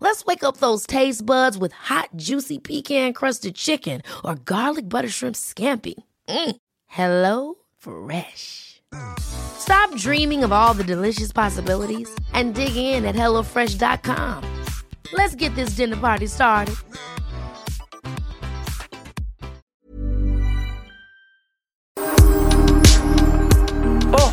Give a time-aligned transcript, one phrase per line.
[0.00, 5.36] Let's wake up those taste buds with hot, juicy pecan-crusted chicken or garlic butter shrimp
[5.36, 5.94] scampi.
[6.28, 6.56] Mm.
[6.86, 8.80] Hello Fresh.
[9.18, 14.44] Stop dreaming of all the delicious possibilities and dig in at HelloFresh.com.
[15.12, 16.74] Let's get this dinner party started.
[24.12, 24.32] Åh,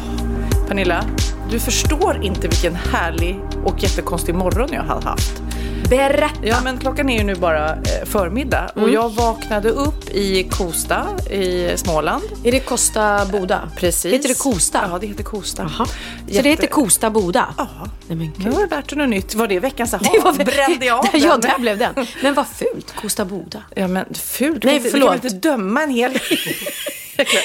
[0.67, 1.05] Pernilla,
[1.49, 5.44] du förstår inte vilken härlig och jättekonstig morgon jag har haft.
[5.89, 6.35] Berätta!
[6.43, 11.07] Ja, men klockan är ju nu bara eh, förmiddag och jag vaknade upp i Kosta
[11.31, 12.23] i Småland.
[12.43, 13.71] Är det Kosta Boda?
[13.77, 14.13] Precis.
[14.13, 14.87] Heter det Kosta?
[14.91, 15.63] Ja, det heter Kosta.
[15.77, 15.85] Jaha.
[15.85, 15.93] Så
[16.27, 17.53] Jätte- det heter Kosta Boda?
[17.57, 17.67] Ja.
[18.07, 18.53] Nej men Nu gud.
[18.53, 19.35] har jag lärt dig något nytt.
[19.35, 20.03] Var det veckans aha?
[20.13, 21.41] Det var Brände jag av Ja, den?
[21.41, 21.93] där blev den.
[22.23, 22.93] Men vad fult.
[23.01, 23.63] Kosta Boda.
[23.75, 24.63] Ja, men fult.
[24.63, 25.11] Nej, förlåt.
[25.13, 26.11] Du kan inte döma en hel.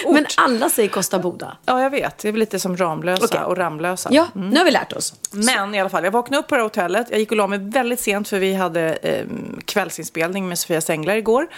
[0.08, 1.56] Men alla säger Kosta Boda.
[1.64, 2.18] Ja, jag vet.
[2.18, 3.40] Det är väl lite som Ramlösa Okej.
[3.40, 4.08] och Ramlösa.
[4.12, 5.14] Ja, nu har vi lärt oss.
[5.30, 7.06] Men i alla fall, jag vaknade upp på det här hotellet.
[7.10, 9.24] Jag gick och la mig väldigt sent för vi hade eh,
[9.64, 11.48] kvällsinspelning med Sofias Änglar igår.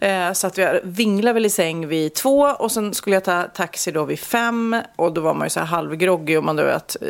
[0.00, 3.42] Eh, så att jag vinglade väl i säng vid två och sen skulle jag ta
[3.42, 4.76] taxi då vid fem.
[4.96, 7.08] Och då var man ju så här halvgroggig och man då vet, eh,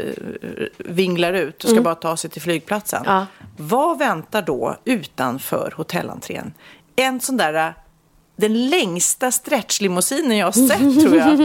[0.78, 3.02] vinglar ut och ska bara ta sig till flygplatsen.
[3.06, 3.26] Ja.
[3.56, 6.54] Vad väntar då utanför hotellentrén?
[6.96, 7.72] En sån där eh,
[8.36, 11.36] den längsta stretchlimousinen jag har sett tror jag.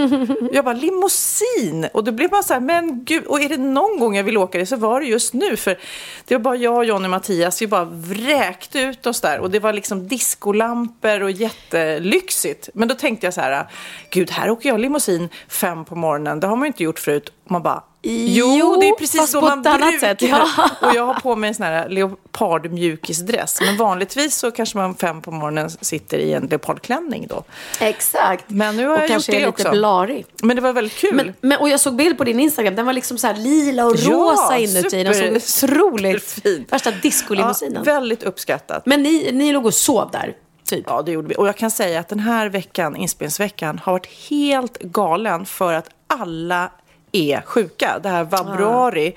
[0.54, 1.88] Jag bara, limousin!
[1.94, 4.38] Och då blev man så här, men gud, och är det någon gång jag vill
[4.38, 5.58] åka det så var det just nu.
[5.58, 5.80] För
[6.26, 9.40] det var bara jag, Johnny och Mattias, vi bara vräkte ut oss där.
[9.40, 12.70] Och det var liksom discolampor och jättelyxigt.
[12.74, 13.68] Men då tänkte jag så här,
[14.10, 16.40] gud, här åker jag limousin fem på morgonen.
[16.40, 17.34] Det har man ju inte gjort förut.
[17.46, 20.00] Och man bara, Jo, Jo, det är precis så man brukar.
[20.00, 20.48] sätt, ja.
[20.82, 23.62] Och jag har på mig en sån här leopardmjukisdress.
[23.62, 27.44] Men vanligtvis så kanske man fem på morgonen sitter i en leopardklänning då.
[27.80, 28.46] Exakt.
[28.48, 29.80] Men nu har och jag kanske gjort det är lite också.
[29.80, 30.26] blarig.
[30.44, 31.16] Men det var väldigt kul.
[31.16, 33.96] Men, men, och jag såg bild på din Instagram, den var liksom så lila och
[33.98, 35.04] Ja, rosa inuti.
[35.04, 36.66] Den såg otroligt superfin.
[36.72, 37.84] Värsta discolimousinen.
[37.86, 38.86] ja, väldigt uppskattat.
[38.86, 40.34] men ni, ni låg och sov där,
[40.66, 40.84] typ?
[40.88, 41.36] Ja, det gjorde vi.
[41.36, 45.90] Och jag kan säga att den här veckan, inspelningsveckan, har varit helt galen för att
[46.08, 46.72] alla
[47.12, 48.00] är sjuka.
[48.04, 49.16] Det här vabruari.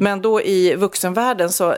[0.00, 1.76] Men då i vuxenvärlden så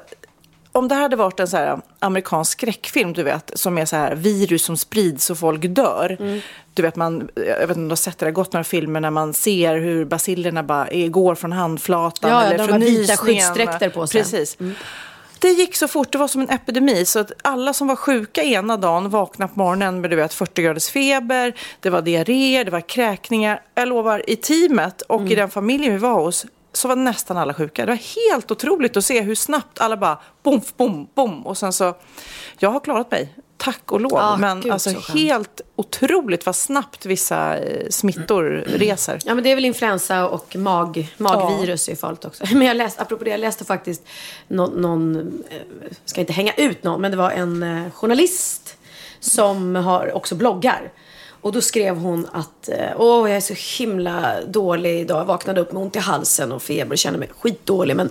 [0.73, 4.15] om det här hade varit en så amerikansk skräckfilm, du vet, som är så här
[4.15, 6.41] virus som sprids och folk dör.
[6.75, 8.65] Du vet, man, jag vet inte om du har sett det, det har gått några
[8.65, 12.73] filmer när man ser hur basillerna bara är, går från handflatan Ja, eller de från
[12.73, 13.17] har vita nysningen.
[13.17, 14.21] skyddsdräkter på sig.
[14.23, 14.57] Precis.
[15.39, 17.05] Det gick så fort, det var som en epidemi.
[17.05, 20.63] Så att alla som var sjuka ena dagen vaknade på morgonen med du vet, 40
[20.63, 23.63] graders feber, det var diarréer, det var kräkningar.
[23.75, 27.55] Jag lovar, i teamet och i den familjen vi var hos så var nästan alla
[27.55, 27.87] sjuka.
[27.87, 31.47] Det var helt otroligt att se hur snabbt alla bara bom, bom, bom.
[31.47, 31.95] Och sen så,
[32.59, 34.15] jag har klarat mig, tack och lov.
[34.15, 39.19] Ah, Men gud, alltså helt otroligt vad snabbt vissa eh, smittor reser.
[39.25, 42.45] Ja, men det är väl influensa och mag, magvirus är farligt också.
[42.53, 44.03] Men jag läste, apropå det, jag läste faktiskt
[44.49, 45.17] någon, någon
[45.51, 45.57] eh,
[46.05, 48.77] ska inte hänga ut någon, men det var en eh, journalist
[49.21, 50.93] som har också bloggar.
[51.47, 55.21] Och då skrev hon att eh, åh, jag är så himla dålig idag.
[55.21, 57.97] Jag vaknade upp med ont i halsen och feber och känner mig skitdålig.
[57.97, 58.11] Men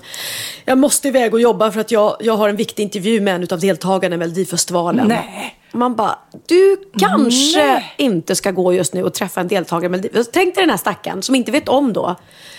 [0.65, 3.47] jag måste iväg och jobba för att jag, jag har en viktig intervju med en
[3.51, 5.07] av deltagarna i Melodifestivalen.
[5.07, 5.57] Nej.
[5.71, 7.93] Man bara, du kanske Nej.
[7.97, 9.89] inte ska gå just nu och träffa en deltagare.
[9.89, 10.01] Men
[10.33, 12.15] tänk dig den här stackaren som inte vet om då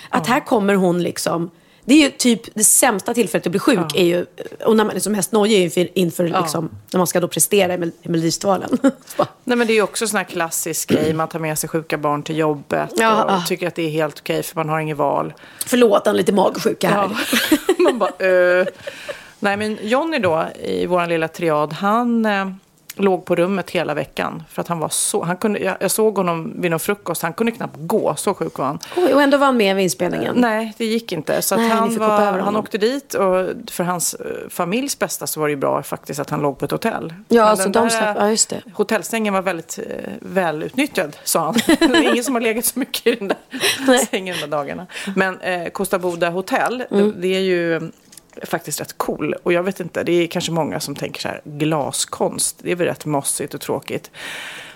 [0.08, 1.50] att här kommer hon liksom.
[1.86, 3.94] Det är ju typ det sämsta tillfället att bli sjuk.
[3.94, 4.26] Är ju,
[4.64, 7.74] och när man är som mest nojig inför, inför liksom, när man ska då prestera
[7.74, 8.78] i Mel- i Melodifestivalen.
[9.44, 11.98] Nej men det är ju också sån här klassisk grej, man tar med sig sjuka
[11.98, 13.42] barn till jobbet Ja, och ah.
[13.46, 15.34] tycker att det är helt okej för man har inget val.
[15.66, 17.10] Förlåt, han är lite magsjuka här.
[17.50, 17.56] Ja.
[17.78, 18.66] man bara, uh.
[19.38, 22.50] Nej men Jonny då, i vår lilla triad, han eh,
[22.96, 24.42] låg på rummet hela veckan.
[24.50, 27.32] För att han var så, han kunde, jag, jag såg honom vid någon frukost, han
[27.32, 28.78] kunde knappt gå, så sjuk var han.
[28.96, 30.34] Oj, och ändå var han med vid inspelningen.
[30.38, 31.42] Nej, det gick inte.
[31.42, 35.46] Så Nej, han, var, han åkte dit och för hans eh, familjs bästa så var
[35.46, 37.14] det ju bra faktiskt att han låg på ett hotell.
[37.28, 38.62] Ja, Men alltså de slapp, ja just det.
[38.74, 41.54] Hotellsängen var väldigt eh, välutnyttjad, sa han.
[41.78, 44.86] Det är ingen som har legat så mycket i den där sängen de dagarna.
[45.16, 47.06] Men eh, Costa Boda hotell, Mm.
[47.06, 47.90] det, det är ju
[48.42, 49.34] faktiskt rätt cool.
[49.42, 52.76] Och jag vet inte, det är kanske många som tänker så här, glaskonst, det är
[52.76, 54.10] väl rätt mossigt och tråkigt.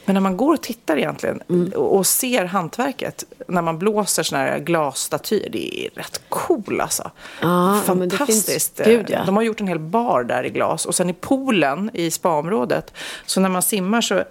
[0.05, 1.73] Men när man går och tittar egentligen Mm.
[1.73, 7.11] och ser hantverket, när man blåser såna här glasstatyer, det är rätt cool alltså.
[7.41, 8.77] Det Fantastiskt.
[8.77, 9.25] finns- gud, ja.
[9.27, 10.87] De har gjort en hel bar där i glas.
[10.87, 12.93] Och sen i poolen i spaområdet,
[13.27, 14.23] så när man simmar så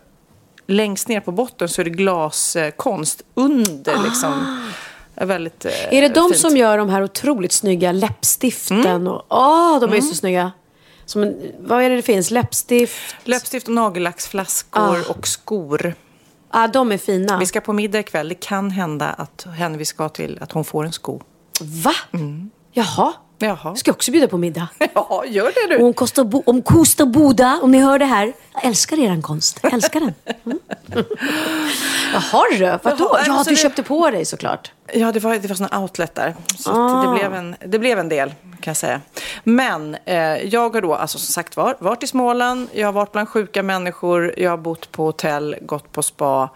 [0.68, 4.60] längst ner på botten så är det glaskonst under liksom.
[5.20, 6.42] Är, väldigt, eh, Är det de fint.
[6.42, 9.08] som gör de här otroligt snygga läppstiften?
[9.08, 10.52] Och, åh, de är så snygga.
[11.06, 12.32] Som en, vad är det det finns?
[12.32, 13.16] Läppstift?
[13.24, 15.12] Läppstift och nagellacksflaskor Ah.
[15.12, 15.94] och skor.
[16.54, 17.40] Ja, de är fina.
[17.40, 18.30] Vi ska på middag ikväll.
[18.30, 21.22] Det kan hända att henne vi ska till, att hon får en sko.
[21.62, 21.94] Va?
[22.72, 23.14] Jaha.
[23.40, 23.76] Jaha.
[23.76, 24.68] Ska jag också bjuda på middag?
[24.94, 25.86] Ja, gör det Och du.
[25.86, 28.34] om Kosta, Bo- om Kosta Boda, om ni hör det här.
[28.54, 29.60] Jag älskar eran konst.
[29.64, 30.14] Jag älskar den.
[30.92, 31.06] Mm.
[32.14, 32.80] Jaha du, vadå?
[33.12, 34.72] Jaha, Ja, alltså du det- köpte på dig såklart.
[34.94, 36.36] Ja, det var, det var såna outlet där.
[36.58, 37.04] Så Ah.
[37.06, 39.02] det, blev en, det blev en del, kan jag säga.
[39.44, 42.68] Men eh, jag har då, alltså som sagt var, varit i Småland.
[42.74, 44.34] Jag har varit bland sjuka människor.
[44.40, 46.50] Jag har bott på hotell, gått på spa.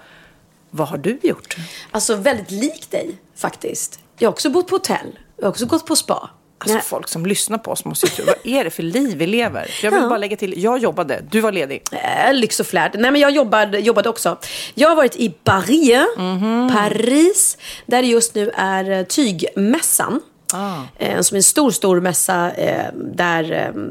[0.70, 1.56] Vad har du gjort?
[1.92, 4.00] Alltså väldigt lik dig faktiskt.
[4.18, 5.20] Jag har också bott på hotell.
[5.38, 6.30] Jag har också gått på spa.
[6.64, 6.84] Alltså Nej.
[6.88, 9.72] folk som lyssnar på oss måste ju tro, vad är det för liv vi lever?
[9.84, 10.08] Jag vill Ja.
[10.10, 11.84] bara lägga till, jag jobbade, du var ledig.
[11.92, 12.92] Äh, lyx och flärd.
[13.00, 14.38] Nej men jag jobbade, jobbade också.
[14.74, 16.70] Jag har varit i Paris, Mhm.
[16.74, 20.22] Paris, där det just nu är eh, tygmässan.
[20.54, 20.82] Ah.
[20.98, 23.84] Eh, som är en stor, stor mässa eh, där eh,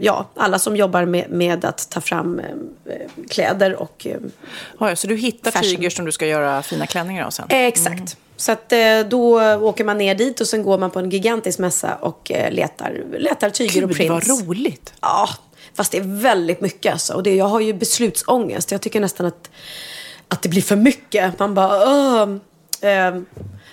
[0.00, 2.96] ja, alla som jobbar med, med att ta fram eh,
[3.30, 4.16] kläder och eh,
[4.80, 5.76] Ja, så du hittar Fashion.
[5.76, 7.46] tyger som du ska göra fina klänningar av sen?
[7.48, 8.16] Eh, Exakt.
[8.36, 11.58] Så att, eh, då åker man ner dit och sen går man på en gigantisk
[11.58, 14.28] mässa och eh, letar, letar tyger och Gud, prints.
[14.28, 14.94] vad roligt.
[15.00, 15.28] Ja,
[15.74, 17.14] fast det är väldigt mycket alltså.
[17.14, 18.70] Och det, jag har ju beslutsångest.
[18.72, 19.50] Jag tycker nästan att,
[20.28, 21.38] att det blir för mycket.
[21.38, 21.86] Man bara,
[22.22, 22.36] åh.
[22.80, 23.26] ehm,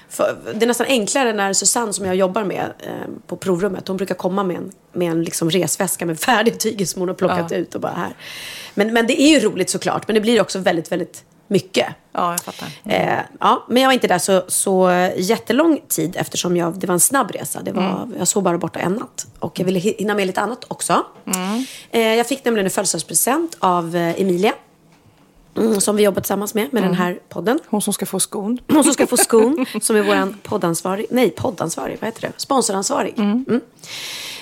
[0.10, 2.92] för, det är nästan enklare när Susanne som jag jobbar med eh,
[3.28, 7.00] på provrummet, hon brukar komma med en, med en liksom resväska med färdig tyger som
[7.02, 8.14] hon har plockat ut och bara här.
[8.74, 11.88] Men, men det är ju roligt såklart, men det blir också väldigt, väldigt mycket.
[12.12, 12.68] Ja, jag fattar.
[12.86, 16.94] Eh, ja, men jag var inte där så, så jättelång tid eftersom jag, det var
[16.94, 17.62] en snabb resa.
[17.62, 19.28] Det var, Jag såg bara borta en natt.
[19.40, 21.04] Och jag ville hi- hinna med lite annat också.
[21.92, 24.54] Eh, jag fick nämligen en födelsedagspresent av eh, Emilia.
[25.58, 27.60] Mm, som vi jobbar tillsammans med, med den här podden.
[27.68, 28.60] Hon som ska få skon.
[28.68, 31.06] Hon som ska få skon, som är vår poddansvarig.
[31.10, 32.32] Nej, poddansvarig, vad heter det?
[32.38, 33.20] Sponsoransvarig.
[33.20, 33.62] Mm.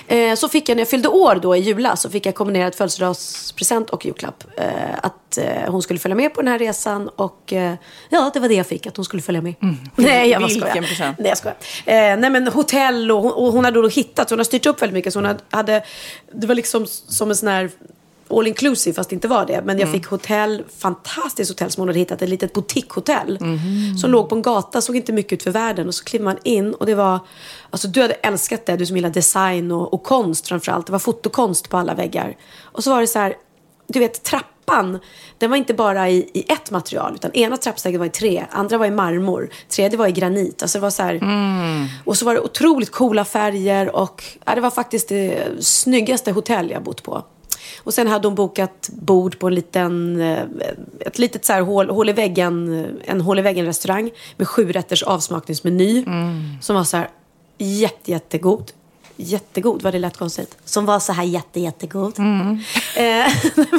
[0.08, 2.74] Eh, så fick jag, när jag fyllde år då i julas, så fick jag kombinerat
[2.74, 4.44] födelsedagspresent och julklapp.
[4.56, 4.64] Eh,
[5.02, 7.74] att eh, hon skulle följa med på den här resan och eh,
[8.08, 9.54] ja, det var det jag fick, att hon skulle följa med.
[9.96, 10.86] Nej, jag bara Vilken skojar.
[10.88, 11.18] present?
[11.18, 11.56] Nej, jag skojar.
[11.86, 14.82] Eh, nej, men hotell och hon, och hon hade då hittat, hon har styrt upp
[14.82, 15.12] väldigt mycket.
[15.12, 15.84] Så hon hade, hade
[16.32, 17.70] det var liksom som en sån här
[18.30, 19.62] all inclusive fast det inte var det.
[19.64, 22.22] Men jag fick hotell, fantastiskt hotell som hon hade hittat.
[22.22, 23.38] Ett litet boutiquehotell.
[24.00, 25.88] Som låg på en gata, såg inte mycket ut för världen.
[25.88, 27.18] Och så kliver man in och det var,
[27.70, 30.86] alltså du hade älskat det, du som gillar design och, och konst framförallt.
[30.86, 32.36] Det var fotokonst på alla väggar.
[32.62, 33.34] Och så var det så här,
[33.86, 34.98] du vet trappan,
[35.38, 37.14] den var inte bara i, i ett material.
[37.14, 40.62] Utan ena trappsteget var i tre, andra var i marmor, tredje var i granit.
[40.62, 41.20] Alltså det var så här,
[42.04, 46.70] Och så var det otroligt coola färger och ja, det var faktiskt det snyggaste hotell
[46.70, 47.22] jag bott på.
[47.78, 50.42] Och sen hade hon bokat bord på en liten, eh,
[51.00, 54.72] ett litet så här hål, hål i väggen, en hål i väggen restaurang med sju
[54.72, 56.04] rätters avsmakningsmeny.
[56.60, 57.08] Som var så här
[57.58, 58.72] jätte, jättegod.
[59.20, 60.56] Jättegod, var det lätt konstigt?
[60.64, 62.18] Som var så här jätte, jättegod.
[62.18, 62.24] Eh,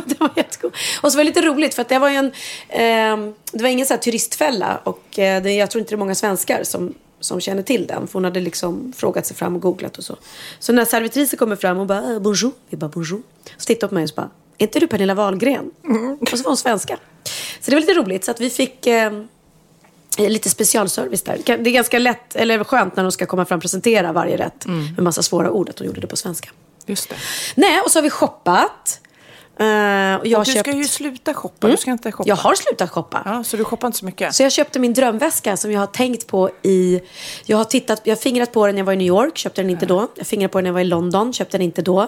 [0.06, 0.74] det var jättegod.
[1.02, 2.31] Och så var det lite roligt för att det var ju en,
[2.70, 5.98] eh, det var ingen så här turistfälla och eh, det, jag tror inte det är
[5.98, 8.07] många svenskar som som känner till den.
[8.07, 10.16] För hon hade liksom frågat sig fram och googlat och så.
[10.59, 12.52] Så när servitrisen kommer fram och bara äh, bonjour.
[12.69, 13.21] Vi bara bonjour.
[13.57, 15.71] Så tittar hon på mig och så bara, är inte du Pernilla Wahlgren?
[16.21, 16.97] Och så var hon svenska.
[17.61, 18.26] Så det var lite roligt.
[18.26, 19.11] Så att vi fick eh,
[20.18, 21.42] lite specialservice där.
[21.45, 24.66] Det är ganska lätt, eller skönt när de ska komma fram och presentera varje rätt.
[24.68, 26.49] Med massa svåra ord att de gjorde det på svenska.
[26.85, 27.16] Just det.
[27.56, 29.02] Nej, och så har vi shoppat.
[29.59, 29.66] Eh,
[30.19, 30.59] och jag har Du köpt...
[30.59, 31.68] ska ju sluta shoppa.
[31.68, 32.30] Du ska inte shoppa.
[32.30, 33.21] Jag har slutat shoppa.
[33.25, 34.35] Ja, så du shoppar inte så mycket?
[34.35, 37.01] Så jag köpte min drömväska som jag har tänkt på i...
[37.45, 39.61] Jag har tittat, jag har fingrat på den när jag var i New York, köpte
[39.61, 40.07] den inte då.
[40.16, 42.07] Jag fingrade på den när jag var i London, köpte den inte då.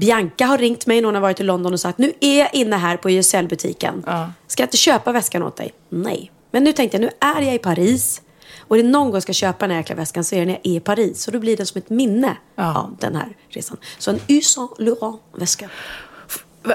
[0.00, 2.54] Bianca har ringt mig när hon har varit i London och sagt nu är jag
[2.54, 4.04] inne här på YSL-butiken.
[4.46, 5.72] Ska jag inte köpa väskan åt dig?
[5.88, 6.30] Nej.
[6.50, 8.22] Men nu tänkte jag, nu är jag i Paris.
[8.68, 10.46] Och är det någon gång jag ska köpa den här jäkla väskan så är det
[10.46, 11.22] när jag är i Paris.
[11.22, 13.76] Så då blir det som ett minne av den här resan.
[13.98, 15.68] Så en Yves Saint Laurent-väska.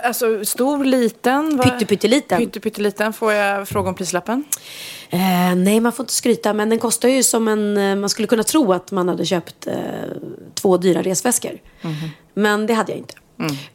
[0.04, 1.58] Alltså stor, liten?
[1.58, 1.64] va?
[1.64, 2.38] Pytte-pytteliten.
[2.40, 3.14] Pytte-pytteliten.
[3.14, 4.44] Får jag fråga om prislappen?
[5.10, 5.20] Eh,
[5.56, 7.78] nej, man får inte skryta, men den kostar ju som en...
[7.78, 9.74] eh, Man skulle kunna tro att man hade köpt eh,
[10.54, 11.52] två dyra resväskor.
[12.34, 13.14] Men det hade jag inte.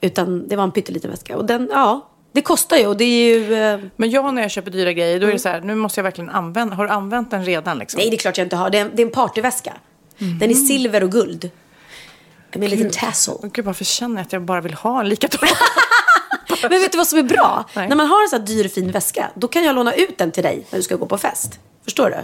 [0.01, 1.37] Utan det var en pytteliten väska.
[1.37, 3.55] Och den, ja, det kostar ju och det är ju...
[3.55, 5.99] Eh, Men jag när jag köper dyra grejer, då är det så här, nu måste
[6.01, 6.75] jag verkligen använda.
[6.77, 7.99] Har du använt den redan liksom?
[7.99, 8.71] nej, det är klart jag inte har.
[8.71, 9.73] Det är, en- det är en partyväska.
[10.41, 11.51] Den är silver och guld.
[12.55, 13.35] Med en liten tassel.
[13.43, 15.41] Gud, varför känner jag att jag bara vill ha en likadan?
[16.63, 17.65] Men vet du vad som är bra?
[17.75, 17.89] Nej.
[17.89, 20.33] När man har en sån här dyr fin väska, då kan jag låna ut den
[20.33, 21.59] till dig när du ska gå på fest.
[21.85, 22.17] Förstår du?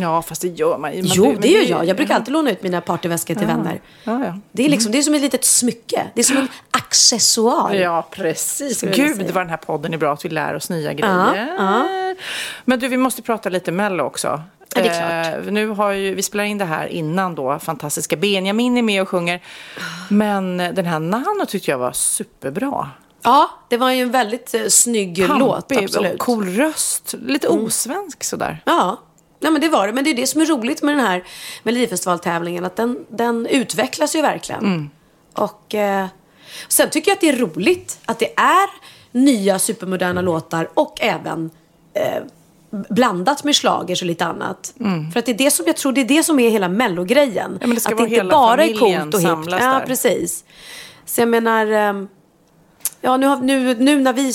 [0.00, 1.02] ja, fast det gör man ju.
[1.04, 1.84] Jo, det gör jag.
[1.84, 3.80] Jag brukar alltid låna ut mina partyväskor till vänner.
[4.04, 4.38] Ja, ja.
[4.52, 6.06] Det är, liksom, det är som ett litet smycke.
[6.14, 7.74] Det är som en accessoar.
[7.74, 8.80] Ja, precis.
[8.80, 11.56] Gud, vad den här podden är bra att vi lär oss nya grejer.
[12.64, 14.42] Men du, vi måste prata lite Mello också.
[14.74, 15.46] Ja, det är klart.
[15.46, 19.02] Eh, nu har ju, vi spelar in det här innan då, fantastiska Benjamin är med
[19.02, 19.42] och sjunger.
[20.08, 22.90] Men den här Nano tyckte jag var superbra.
[23.22, 25.68] Ja, det var ju en väldigt eh, snygg låt.
[25.68, 26.12] Pampig Absolut.
[26.12, 27.14] och cool röst.
[27.18, 28.62] Lite osvensk sådär.
[28.64, 28.98] Ja,
[29.44, 29.92] Nej, men det var det.
[29.92, 31.24] Men det är det som är roligt med den här
[31.62, 32.64] Melodifestivaltävlingen.
[32.64, 34.64] Att den, den utvecklas ju verkligen.
[34.64, 34.90] Mm.
[35.34, 36.06] Och eh,
[36.68, 38.68] sen tycker jag att det är roligt att det är
[39.12, 41.50] nya supermoderna låtar och även
[41.94, 42.22] eh,
[42.90, 44.74] blandat med schlagers och lite annat.
[45.12, 47.46] För att det är det som jag tror det är det som är hela mellogrejen.
[47.46, 47.58] Mm.
[47.60, 49.60] Ja, men det att vara inte bara är coolt och hippt.
[49.60, 50.44] Ja, precis.
[51.06, 51.66] Så jag menar...
[51.66, 52.08] ehm,
[53.00, 54.32] Ja, nu, har, nu, nu när vi,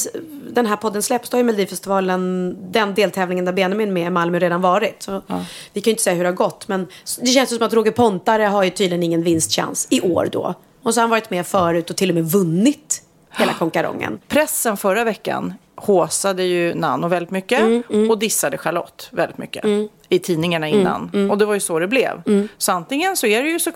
[0.52, 4.10] den här podden släpps, då har ju Melodifestivalen, den deltävlingen där Benjamin är med i
[4.10, 5.04] Malmö redan varit.
[5.04, 5.22] Så
[5.74, 6.88] Vi kan ju inte säga hur det har gått, men
[7.22, 10.54] det känns som att Roger Pontare har ju tydligen ingen vinstchans i år då.
[10.84, 13.04] Och så har han varit med förut och till och med vunnit
[13.38, 14.20] hela konkarongen.
[14.28, 19.66] Pressen förra veckan håsade ju Nano väldigt mycket Mm, och dissade Charlotte väldigt mycket
[20.10, 21.12] i tidningarna innan.
[21.14, 21.32] mm.
[21.32, 22.22] Och det var ju så det blev.
[22.58, 23.72] Så antingen så är det ju så,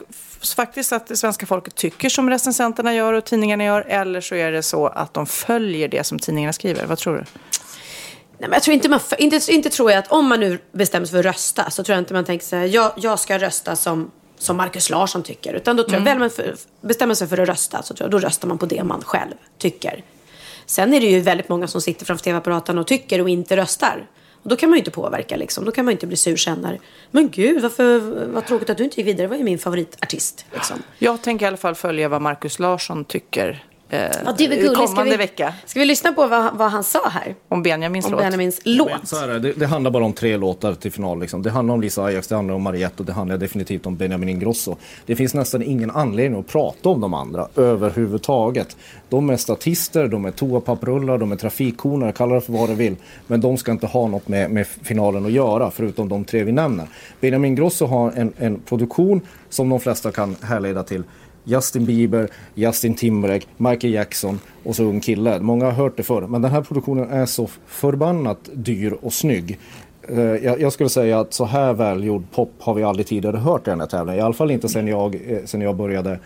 [0.55, 4.51] faktiskt att det svenska folket tycker som recensenterna gör och tidningarna gör eller så är
[4.51, 6.85] det så att de följer det som tidningarna skriver.
[6.85, 7.23] Vad tror du?
[8.37, 11.05] Nej, men jag tror inte, man, inte, inte tror jag att om man nu bestämmer
[11.05, 13.39] sig för att rösta så tror jag inte man tänker så här, jag, jag ska
[13.39, 15.53] rösta som, som Markus Larsson tycker.
[15.53, 18.21] Utan då tror jag, väl man för, bestämmer sig för att rösta så tror jag,
[18.21, 20.03] då röstar man på det man själv tycker.
[20.65, 24.07] Sen är det ju väldigt många som sitter framför tv-apparaten och tycker och inte röstar.
[24.43, 25.65] Och då kan man ju inte påverka liksom.
[25.65, 26.79] Då kan man ju inte bli sur senare.
[27.11, 30.45] men gud varför, vad tråkigt att du inte gick vidare, det var ju min favoritartist.
[30.53, 30.83] Liksom.
[30.99, 34.57] Jag tänker i alla fall följa vad Markus Larsson tycker eh, Ja, det är väl
[34.57, 34.73] gulligt.
[34.73, 37.35] Ska kommande vi, vecka Ska vi lyssna på vad, vad han sa här?
[37.49, 38.21] om Benjamins Om låt.
[38.21, 39.07] Benjamins låt.
[39.07, 41.19] Så här är det, det, det handlar bara om tre låtar till final.
[41.19, 41.41] Liksom.
[41.41, 44.29] Det handlar om Lisa Ajax, det handlar om Mariette och det handlar definitivt om Benjamin
[44.29, 44.75] Ingrosso.
[45.05, 48.77] Det finns nästan ingen anledning att prata om de andra överhuvudtaget.
[49.09, 52.95] De är statister, de är toapapprullar, de är trafikkoner, kalla det för vad du vill.
[53.27, 56.51] Men de ska inte ha något med, med finalen att göra, förutom de tre vi
[56.51, 56.87] nämner.
[57.19, 61.03] Benjamin Ingrosso har en, en produktion som de flesta kan härleda till
[61.43, 65.39] Justin Bieber, Justin Timberlake, Michael Jackson och så ung kille.
[65.39, 69.59] Många har hört det förr, men den här produktionen är så förbannat dyr och snygg.
[70.07, 70.17] Eh,
[70.61, 73.79] jag, skulle säga att så här välgjord pop har vi aldrig tidigare hört i den
[73.79, 74.19] här tävlingen.
[74.19, 76.19] I alla fall inte sen jag, eh, sen jag började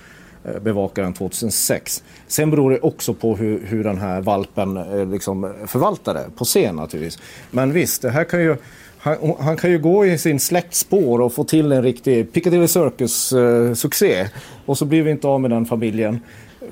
[0.45, 2.03] eh, bevaka den 2006.
[2.27, 4.73] Sen beror det också på hur, hur den här valpen
[5.11, 7.19] liksom förvaltar det på scen naturligtvis.
[7.51, 8.57] Men visst, det här kan ju
[8.99, 14.27] han, han kan ju gå i sin släktspår och få till en riktig Piccadilly Circus-succé.
[14.65, 16.19] och så blir vi inte av med den familjen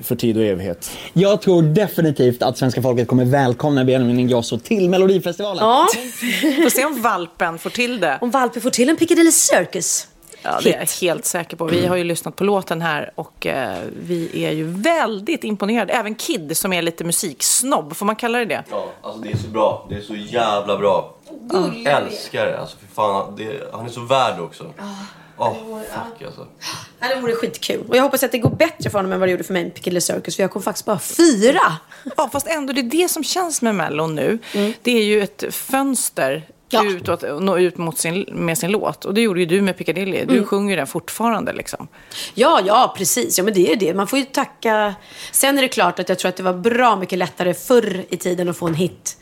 [0.00, 0.90] för tid och evighet.
[1.12, 5.64] Jag tror definitivt att svenska folket kommer välkomna Benjamin Ingrosso till Melodifestivalen.
[5.64, 5.86] Ja,
[6.62, 8.18] Får se om valpen får till det.
[8.20, 10.08] om Valpe får till en Piccadilly Circus.
[10.42, 11.64] Ja, det är jag helt säker på.
[11.64, 15.92] Vi har ju lyssnat på låten här och eh, vi är ju väldigt imponerade.
[15.92, 18.64] Även Kid som är lite musiksnobb, får man kalla det det?
[18.70, 19.86] Ja, alltså det är så bra.
[19.88, 21.15] Det är så jävla bra.
[21.52, 22.58] Jag älskar det.
[22.60, 24.72] Alltså för fan, det, han är så värd också.
[25.38, 25.54] Åh,
[25.94, 26.46] fuck alltså.
[27.00, 27.84] Det vore skitkul.
[27.88, 29.62] Och jag hoppas att det går bättre för honom än vad det gjorde för mig
[29.64, 30.36] med Piccadilly Circus.
[30.36, 31.60] För jag kom faktiskt bara fyra.
[32.16, 34.38] Ja, fast ändå det är det som känns med Mellon nu.
[34.82, 36.84] Det är ju ett fönster Ja.
[36.86, 39.04] ut och att nå ut mot sin, med sin låt.
[39.04, 40.24] Och det gjorde ju du med Piccadilly.
[40.24, 41.88] Du sjunger ju den fortfarande liksom.
[42.34, 43.38] Ja, ja, precis.
[43.38, 43.94] Ja, men det är det.
[43.94, 44.94] Man får ju tacka.
[45.32, 48.16] Sen är det klart att jag tror att det var bra mycket lättare förr i
[48.16, 49.16] tiden att få en hit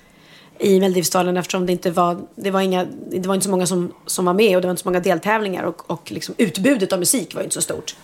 [0.58, 3.92] i Melodifestivalen eftersom det inte var, det var, inga, det var inte så många som,
[4.06, 6.98] som var med och det var inte så många deltävlingar och, och liksom utbudet av
[6.98, 7.96] musik var inte så stort.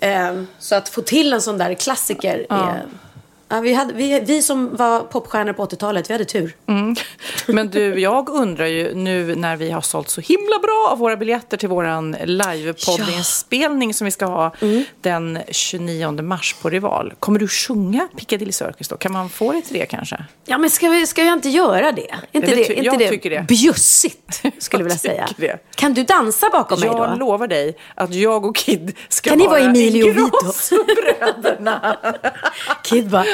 [0.00, 2.86] Ehm, så att få till en sån där klassiker är,
[3.48, 6.56] ja, vi, hade, vi, vi som var popstjärnor på 80-talet, vi hade tur.
[7.46, 11.16] Men du, jag undrar ju nu när vi har sålt så himla bra av våra
[11.16, 14.52] biljetter till våran livepoddinspelning som vi ska ha
[15.00, 17.12] den 29 mars på Rival.
[17.20, 18.96] Kommer du sjunga Piccadilly Circus då?
[18.96, 20.24] Kan man få det till det kanske?
[20.44, 22.14] Ja, men ska, vi, ska jag inte göra det?
[22.32, 23.44] Inte det, ty- inte jag det tycker det.
[23.48, 25.28] bjussigt, skulle jag vilja säga.
[25.36, 25.58] det.
[25.74, 26.98] Kan du dansa bakom mig då?
[26.98, 30.52] Jag lovar dig att jag och Kid ska Kan ni vara vara Emilio Vito?
[32.82, 33.24] Kid bara...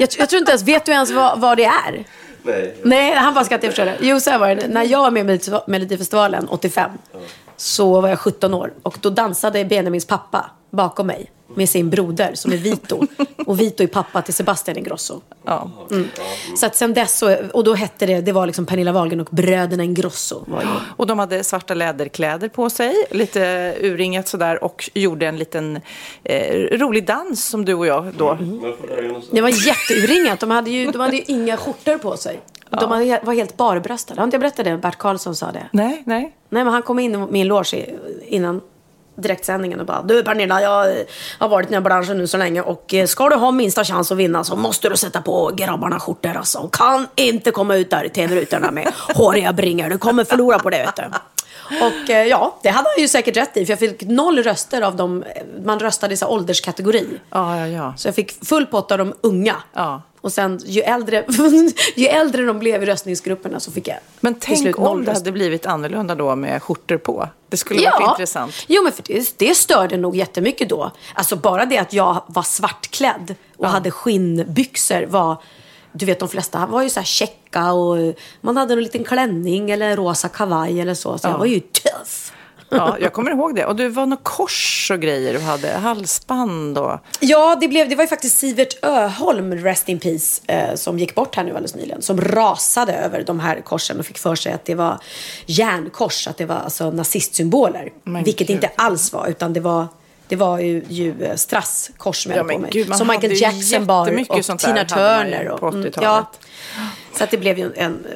[0.00, 0.62] Jag, jag tror inte ens...
[0.62, 2.04] Vet du ens vad, vad det är?
[2.42, 2.76] Nej.
[2.84, 3.64] Nej, han bara skrattar.
[3.66, 3.96] Jag förstår det.
[4.00, 4.68] Jo, så här var det.
[4.68, 6.90] När jag var med i Melodif- Melodifestivalen 85
[7.56, 8.72] så var jag 17 år.
[8.82, 11.30] Och då dansade Benjamins pappa bakom mig.
[11.54, 13.06] Med sin broder som är Vito.
[13.46, 15.20] och Vito är pappa till Sebastian Ingrosso.
[15.44, 15.70] Ja.
[15.90, 16.08] Mm.
[16.56, 19.28] Så att sen dess, så, och då hette det, det var liksom Pernilla Wahlgren och
[19.30, 20.44] bröderna Ingrosso.
[20.46, 20.68] Var ju.
[20.96, 25.80] Och de hade svarta läderkläder på sig, lite urringat sådär och gjorde en liten
[26.24, 28.38] eh, rolig dans som du och jag då.
[29.30, 30.40] Det var jätteuringat.
[30.40, 32.40] De hade ju, de hade ju inga skjortor på sig.
[32.80, 34.20] De hade, var helt barbröstade.
[34.20, 34.76] Har inte jag berättat det?
[34.76, 35.68] Bert Karlsson sa det.
[35.72, 36.36] Nej, nej.
[36.48, 37.86] Nej, men han kom in i min loge
[38.26, 38.60] innan
[39.16, 40.94] direktsändningen och bara Du Pernilla, jag
[41.38, 43.84] har varit i den här branschen nu så länge och eh, ska du ha minsta
[43.84, 46.68] chans att vinna så måste du sätta på grabbarna skjortor alltså.
[46.72, 49.90] Kan inte komma ut där i tv-rutorna med håriga bringar.
[49.90, 51.02] Du kommer förlora på det vet du.
[51.80, 54.82] Och eh, ja, det hade han ju säkert rätt i för jag fick noll röster
[54.82, 55.24] av dem.
[55.64, 57.08] Man röstade i så ålderskategori.
[57.30, 57.94] Ja, ja, ja.
[57.96, 59.56] Så jag fick full pott av de unga.
[59.72, 60.02] Ja.
[60.22, 61.24] Och sen ju äldre,
[61.94, 65.12] ju äldre de blev i röstningsgrupperna så fick jag Men till slut tänk om det
[65.12, 67.28] hade blivit annorlunda då med skjortor på.
[67.48, 68.54] Det skulle varit intressant.
[68.66, 70.90] Jo, men för det, det störde nog jättemycket då.
[71.14, 75.36] Alltså bara det att jag var svartklädd och hade skinnbyxor var...
[75.94, 79.70] Du vet de flesta var ju så här checka och man hade en liten klänning
[79.70, 81.18] eller en rosa kavaj eller så.
[81.18, 82.32] Så jag var ju tuff.
[82.72, 83.66] Ja, jag kommer ihåg det.
[83.66, 85.68] Och du var något kors och grejer du hade.
[85.68, 87.00] Halsband och...
[87.20, 91.14] Ja, det, blev, det var ju faktiskt Sivert Öholm, Rest in Peace, eh, som gick
[91.14, 92.02] bort här nu alldeles nyligen.
[92.02, 94.98] Som rasade över de här korsen och fick för sig att det var
[95.46, 97.92] järnkors, att det var alltså nazistsymboler.
[98.04, 98.54] Men vilket gud.
[98.54, 99.86] inte alls var, utan det var
[100.28, 102.70] det var ju, ju eh, Strass-kors med Ja, på mig.
[102.72, 105.48] gud, man som Michael Jackson bar och Tina Turner.
[105.48, 105.94] Och, mm, 80-talet.
[106.02, 106.26] ja,
[107.18, 107.72] så att det blev ju en...
[107.76, 108.06] en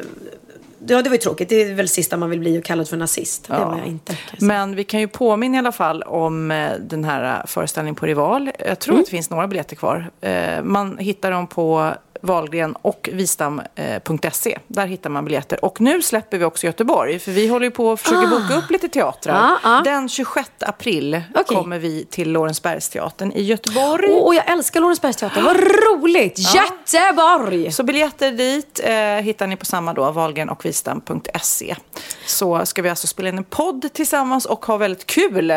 [0.88, 1.48] Ja, det var ju tråkigt.
[1.48, 3.44] Det är väl sista man vill bli och kallad för nazist.
[3.48, 4.16] Det var jag inte.
[4.32, 4.42] jag.
[4.42, 8.06] Men vi kan ju påminna i alla fall om eh, den här eh, föreställningen på
[8.06, 8.50] Rival.
[8.66, 9.00] Jag tror Mm.
[9.00, 10.10] att det finns några biljetter kvar.
[10.20, 11.92] Eh, Man hittar dem på
[12.26, 14.58] Valgren och Vistam.se.
[14.66, 15.64] Där hittar man biljetter.
[15.64, 17.18] Och nu släpper vi också Göteborg.
[17.18, 19.34] För vi håller ju på att försöka boka upp lite teatrar.
[19.34, 19.82] Ah, ah.
[19.82, 21.56] Den 26 april Okej.
[21.56, 24.08] kommer vi till Lorensbergsteatern i Göteborg.
[24.10, 25.44] Åh, jag älskar Lorensbergsteatern.
[25.44, 26.38] Vad roligt!
[26.54, 27.72] Göteborg!
[27.72, 31.76] Så biljetter dit eh, hittar ni på samma då, Valgren och Vistam.se.
[32.26, 35.52] Så ska vi alltså spela in en podd tillsammans och ha väldigt kul.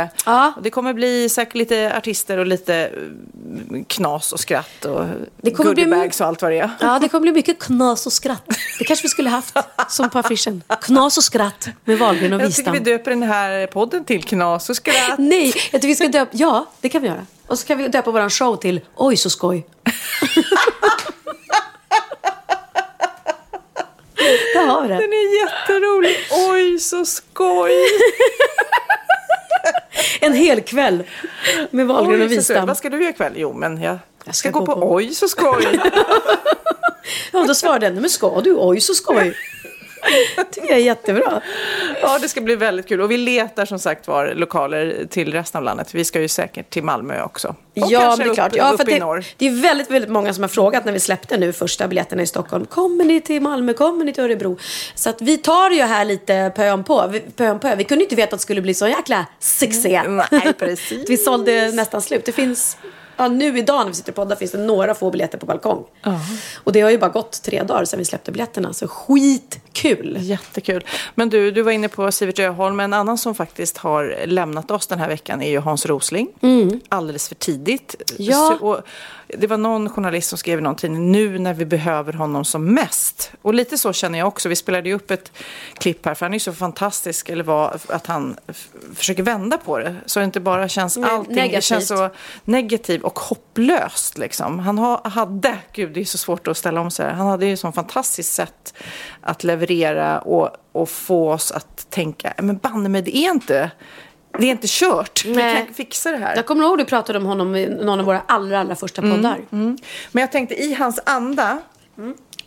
[0.55, 5.05] Och Det kommer bli säkert lite artister och lite eh, knas och skratt och
[5.41, 6.58] goodiebags och allt vad det är.
[6.79, 8.43] Ja, det kommer bli mycket knas och skratt.
[8.79, 9.55] Det kanske vi skulle haft
[9.89, 10.63] som på affischen.
[10.81, 12.73] Knas och skratt med Wahlgren och Jag tycker Wistam.
[12.73, 14.95] vi döper den här podden till Knas och skratt.
[15.17, 16.31] Nej, jag tycker vi ska döpa...
[16.33, 17.25] Ja, det kan vi göra.
[17.47, 19.65] Och så kan vi döpa vår show till Oj så skoj.
[24.53, 24.93] Där har vi det.
[24.93, 26.17] Den är jätterolig.
[26.31, 27.71] Oj, så skoj!
[30.21, 31.03] En hel kväll
[31.71, 32.31] med Wahlgren och.
[32.31, 32.67] Wistam.
[32.67, 33.33] Vad ska du göra ikväll?
[33.35, 35.79] Jo, men jag, Jag ska, gå på, Oj, så skoj.
[37.31, 38.55] Ja, då svarade den, men ska du?
[38.55, 39.35] Oj så skoj.
[40.51, 41.41] tycker jag är jättebra.
[42.01, 43.01] Ja, det ska bli väldigt kul.
[43.01, 45.95] Och vi letar som sagt var lokaler till resten av landet.
[45.95, 47.47] Vi ska ju säkert till Malmö också.
[47.47, 48.51] Och Ja, det är klart.
[48.51, 51.37] Upp, Ja, för det, det är väldigt, väldigt många som har frågat när vi släppte
[51.37, 52.65] nu första biljetterna i Stockholm.
[52.65, 53.73] Kommer ni till Malmö?
[53.73, 54.57] Kommer ni till Örebro?
[54.95, 57.07] Så att vi tar det ju här lite pö om på.
[57.07, 57.75] Vi, pö om pö.
[57.75, 60.01] Vi kunde inte veta att det skulle bli så jäkla succé.
[60.31, 61.05] Nej, precis.
[61.09, 62.25] vi sålde nästan slut.
[62.25, 62.77] Det finns...
[63.19, 65.83] Ja, nu idag när vi sitter och poddar finns det några få biljetter på balkong.
[66.63, 68.73] Och det har ju bara gått tre dagar sedan vi släppte biljetterna.
[68.73, 70.17] Så skitkul!
[70.19, 70.85] Jättekul.
[71.15, 72.79] Men du, du var inne på Sivert Öholm.
[72.79, 76.27] En annan som faktiskt har lämnat oss den här veckan är ju Hans Rosling.
[76.89, 77.95] Alldeles för tidigt.
[77.95, 78.31] Mm.
[78.31, 78.57] Ja.
[78.59, 78.81] Så, och
[79.37, 82.73] det var någon journalist som skrev i någon tidning, nu när vi behöver honom som
[82.73, 83.31] mest.
[83.41, 84.49] Och lite så känner jag också.
[84.49, 85.31] Vi spelade ju upp ett
[85.73, 88.37] klipp här, för han är så fantastisk, eller var, att han
[88.95, 89.95] försöker vända på det.
[90.05, 91.63] Så det inte bara känns Nej, allting, det negativt.
[91.63, 92.09] känns så
[92.43, 94.59] negativt och hopplöst liksom.
[94.59, 97.13] Han ha, hade, gud det är så svårt att ställa om sig här.
[97.13, 98.73] Han hade ju sånt fantastiskt sätt
[99.21, 103.71] att leverera och, och få oss att tänka, men banne mig det är inte,
[104.37, 105.23] det är inte kört.
[105.25, 105.53] Nej.
[105.53, 106.35] Vi kan fixa det här.
[106.35, 109.39] Jag kommer ihåg du pratade om honom i någon av våra allra, allra första poddar.
[109.49, 111.61] Men jag tänkte i hans anda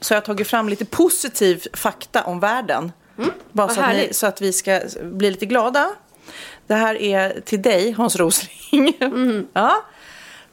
[0.00, 2.92] så har jag tagit fram lite positiv fakta om världen.
[3.16, 3.34] Bara Mm.
[3.52, 5.90] Vad så att, ni, så att vi ska bli lite glada.
[6.66, 8.96] Det här är till dig, Hans Rosling.
[9.00, 9.46] Mm.
[9.52, 9.84] ja.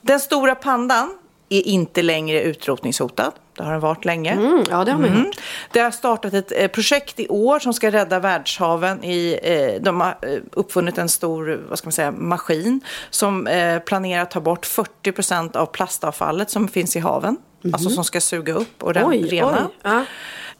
[0.01, 1.17] Den stora pandan
[1.49, 3.31] är inte längre utrotningshotad.
[3.57, 4.31] Det har den varit länge.
[4.31, 5.25] Mm, ja, det har man Mm.
[5.25, 5.35] hört.
[5.71, 9.03] Det har startat ett eh, projekt i år som ska rädda världshaven.
[9.03, 13.79] I, eh, de har eh, uppfunnit en stor vad ska man säga, maskin som eh,
[13.79, 17.38] planerar att ta bort 40 procent av plastavfallet som finns i haven.
[17.73, 19.05] Alltså som ska suga upp och Mhm.
[19.09, 19.67] Oj, rena.
[19.67, 19.75] oj.
[19.83, 20.05] Ja.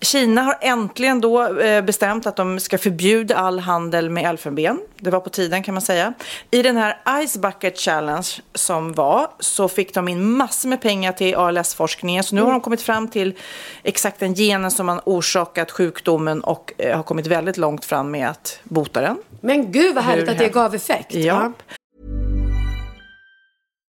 [0.02, 4.80] Kina har äntligen då eh, bestämt att de ska förbjuda all handel med elfenben.
[4.98, 6.14] Det var på tiden kan man säga.
[6.52, 11.12] I den här Ice Bucket Challenge som var så fick de in massor med pengar
[11.12, 12.24] till ALS-forskningen.
[12.24, 13.34] Så nu har de kommit fram till
[13.84, 18.30] exakt den genen som har orsakat sjukdomen och eh, har kommit väldigt långt fram med
[18.30, 19.18] att bota den.
[19.42, 21.14] Men gud vad härligt Hur att det gav effekt.
[21.14, 21.52] Ja.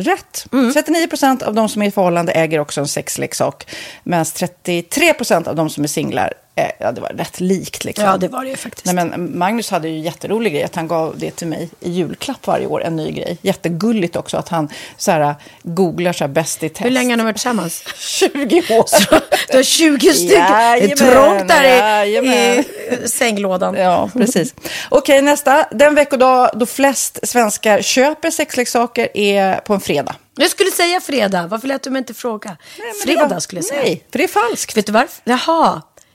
[0.00, 0.46] Rätt.
[0.52, 0.72] Mm.
[0.72, 3.66] 39 procent av de som är i förhållande äger också en sexleksak.
[4.02, 7.84] Medan 33 procent av de som är singlar Eh, ja, det var rätt likt.
[7.84, 8.04] Liksom.
[8.04, 8.86] Ja, det var det ju faktiskt.
[8.86, 12.46] Nej, men Magnus hade ju jätterolig grej att han gav det till mig i julklapp
[12.46, 13.38] varje år, en ny grej.
[13.42, 16.84] Jättegulligt också att han så här, googlar så här, bäst i test.
[16.84, 17.84] Hur länge har ni varit tillsammans?
[17.96, 18.84] 20 år.
[18.86, 20.38] Så, du har 20 stycken.
[20.38, 22.64] Jajamän, det är trångt där i, i
[23.06, 23.74] sänglådan.
[23.74, 24.54] Ja, precis.
[24.88, 25.66] Okej, nästa.
[25.70, 30.14] Den veckodag då flest svenskar köper sexleksaker är på en fredag.
[30.36, 31.46] Jag skulle säga fredag.
[31.46, 32.56] Varför lät du mig inte fråga?
[32.78, 33.82] Nej, fredag var, skulle jag säga.
[33.82, 34.76] Nej, för det är falskt.
[34.76, 35.22] Vet du varför?
[35.24, 35.82] Jaha.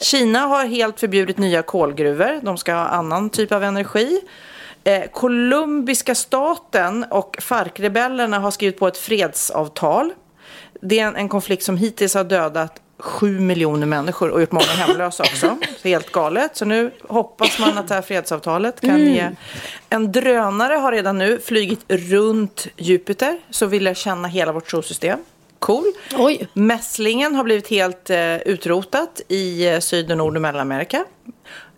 [0.00, 2.40] Kina har helt förbjudit nya kolgruvor.
[2.42, 4.20] De ska ha annan typ av energi.
[4.84, 10.12] Eh, colombiska staten och FARC-rebellerna har skrivit på ett fredsavtal.
[10.80, 14.64] Det är en, en konflikt som hittills har dödat sju miljoner människor och gjort många
[14.64, 15.58] hemlösa också.
[15.84, 16.56] Helt galet.
[16.56, 19.14] Så nu hoppas man att det här fredsavtalet kan mm.
[19.14, 19.30] ge...
[19.88, 25.18] En drönare har redan nu flygit runt Jupiter, så vill jag känna hela vårt solsystem.
[25.58, 25.92] Cool.
[26.16, 26.48] Oj.
[26.52, 31.04] Mässlingen har blivit helt eh, utrotat i eh, Syd-, Nord och Mellanamerika.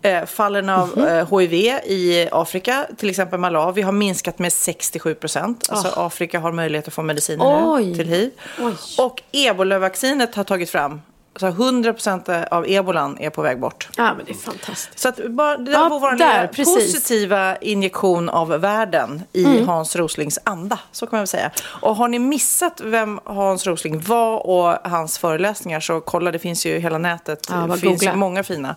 [0.01, 1.07] Eh, fallen av Mhm.
[1.07, 1.53] eh, HIV
[1.85, 5.67] i Afrika, till exempel Malawi, har minskat med 67 procent.
[5.69, 7.73] Alltså Afrika har möjlighet att få mediciner.
[7.73, 7.85] Oj.
[7.85, 8.31] nu till hiv.
[8.59, 8.73] Oj.
[8.97, 11.01] Och ebolavaccinet har tagit fram.
[11.35, 13.89] Så 100 procent av ebolan är på väg bort.
[13.97, 14.99] Ja, men det är fantastiskt.
[14.99, 19.67] Så att bara, det där Ja, var vår där, positiva injektion av världen i Mm.
[19.67, 20.79] Hans Roslings anda.
[20.91, 21.51] Så kan man väl säga.
[21.81, 26.65] Och har ni missat vem Hans Rosling var och hans föreläsningar så kolla, det finns
[26.65, 27.47] ju hela nätet.
[27.49, 28.15] Ja, det finns googla.
[28.15, 28.75] många fina.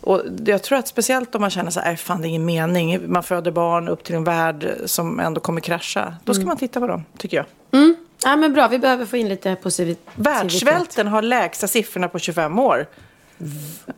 [0.00, 2.44] Och jag tror att speciellt om man känner så här, "Äh, fan det är ingen
[2.44, 3.12] mening.
[3.12, 6.14] Man föder barn upp till en värld som ändå kommer krascha.
[6.24, 6.48] Då ska Mm.
[6.48, 7.46] man titta på dem, tycker jag.
[8.24, 8.68] Ja, men bra.
[8.68, 10.12] Vi behöver få in lite positivitet.
[10.14, 12.86] Världssvälten har lägsta siffrorna på 25 år.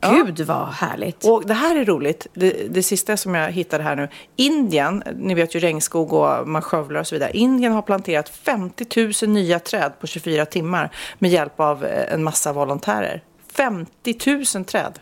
[0.01, 1.25] Gud vad härligt.
[1.25, 2.27] Och det här är roligt.
[2.35, 4.09] Det, det sista som jag hittade här nu.
[4.37, 7.31] Indien, ni vet ju regnskog och man skövlar och så vidare.
[7.35, 12.25] Indien har planterat 50 000 nya träd på 24 timmar med hjälp av eh, en
[12.25, 13.23] massa volontärer.
[13.53, 14.99] 50 000 träd.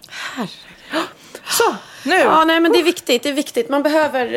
[1.44, 2.14] Så, nu.
[2.18, 3.22] Ja, nej, men det är viktigt.
[3.22, 3.68] Det är viktigt.
[3.68, 4.32] Man behöver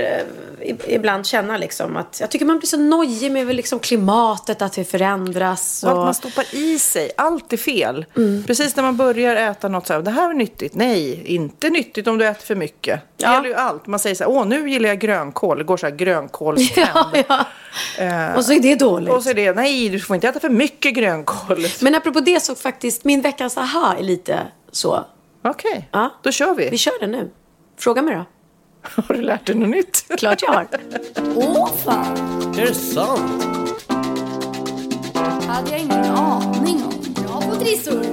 [0.61, 4.73] eh, ibland känna liksom att jag tycker man blir så nojig med liksom klimatet, att
[4.73, 5.83] det förändras.
[5.83, 7.11] Och att man stoppar i sig.
[7.17, 8.05] Allt är fel.
[8.47, 10.75] Precis när man börjar äta något så här, det här är nyttigt.
[10.75, 12.99] Nej, inte nyttigt om du äter för mycket.
[13.17, 13.33] Det Ja.
[13.33, 13.87] gäller ju allt.
[13.87, 15.57] Man säger så här, åh nu gillar jag grönkål.
[15.57, 16.89] Det går så här grönkålstrend.
[17.29, 17.45] ja,
[17.99, 18.35] ja.
[18.35, 19.13] Och så är det dåligt.
[19.13, 21.65] Och så är det, nej du får inte äta för mycket grönkål.
[21.81, 24.39] Men apropå det så faktiskt, min veckans aha är lite
[24.71, 25.05] så.
[25.43, 26.09] Okej, Ja.
[26.23, 26.69] då kör vi.
[26.69, 27.29] Vi kör det nu.
[27.77, 28.25] Fråga mig då.
[29.07, 30.05] Har du lärt dig något nytt?
[30.17, 30.67] Klart jag har.
[31.35, 32.17] Åh fan,
[32.59, 33.43] Är det sant?
[35.47, 37.13] hade jag ingen aning om.
[37.23, 38.05] Bra på trissor.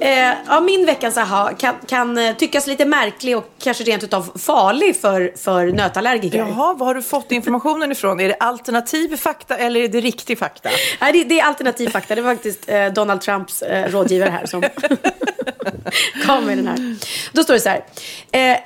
[0.00, 4.38] Eh, ja, min veckans aha kan, kan eh, tyckas lite märklig och kanske rent utav
[4.38, 6.38] farlig för, för nötallergiker.
[6.38, 8.20] Jaha, var har du fått informationen ifrån?
[8.20, 10.68] Är det alternativ fakta eller är det riktig fakta?
[11.00, 12.14] Nej, det, det är alternativ fakta.
[12.14, 14.62] Det var faktiskt eh, Donald Trumps eh, rådgivare här som
[16.26, 16.96] kom med den här.
[17.32, 17.84] Då står det så här.
[18.32, 18.58] Eh,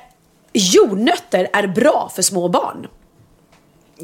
[0.53, 2.87] jordnötter är bra för små barn.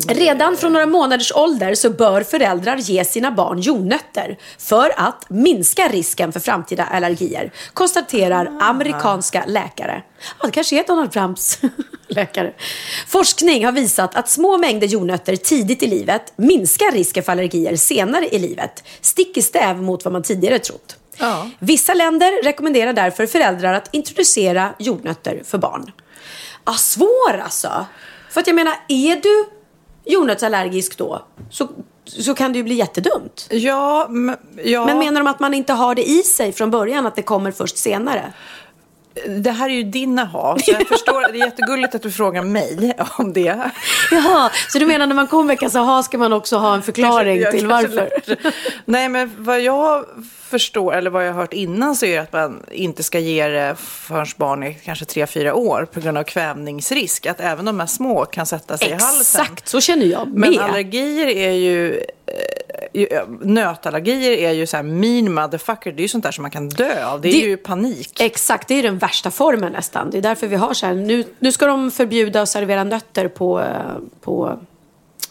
[0.08, 5.88] Redan från några månaders ålder så bör föräldrar ge sina barn jordnötter för att minska
[5.88, 10.04] risken för framtida allergier, konstaterar amerikanska läkare.
[10.40, 11.60] Ja, det kanske är Donald Trumps
[12.08, 12.54] läkare.
[13.08, 18.28] Forskning har visat att små mängder jordnötter tidigt i livet minskar risken för allergier senare
[18.28, 20.98] i livet, stick i stäv mot vad man tidigare trott.
[21.18, 21.50] Ja.
[21.60, 25.92] Vissa länder rekommenderar därför föräldrar att introducera jordnötter för barn.
[26.64, 27.86] Ah, svår alltså!
[28.30, 29.46] För att jag menar, är du
[30.06, 31.70] jordnötsallergisk då så,
[32.06, 33.48] så kan det ju bli jättedumt.
[33.50, 34.86] Ja, men, ja.
[34.86, 37.52] Men menar de att man inte har det i sig från början, att det kommer
[37.52, 38.34] först senare?
[39.28, 41.32] det här är ju din aha, så jag förstår.
[41.32, 43.72] Det är jättegulligt att du frågar mig om det.
[44.12, 46.82] Jaha, så du menar när man kommer veckan så ha, ska man också ha en
[46.82, 48.10] förklaring till jag kanske varför?
[48.86, 50.06] Nej, men vad jag
[50.52, 53.48] förstår, eller vad jag har hört innan, så är det att man inte ska ge
[53.48, 57.26] det förrän barn är kanske 3-4 år på grund av kvävningsrisk.
[57.26, 59.42] Att även de här små kan sätta sig i halsen.
[59.42, 60.60] Exakt, så känner jag Men med.
[60.60, 62.02] allergier är ju...
[62.94, 65.92] eh, Nötallergier är ju så här mean motherfucker.
[65.92, 67.22] Det är ju sånt där som man kan dö av.
[67.22, 68.22] Det är Det- ju panik.
[68.22, 70.10] Exakt, det är den värsta formen nästan.
[70.10, 73.28] Det är därför vi har så här, nu, nu ska de förbjuda att servera nötter
[73.28, 73.66] på, eh,
[74.22, 74.60] på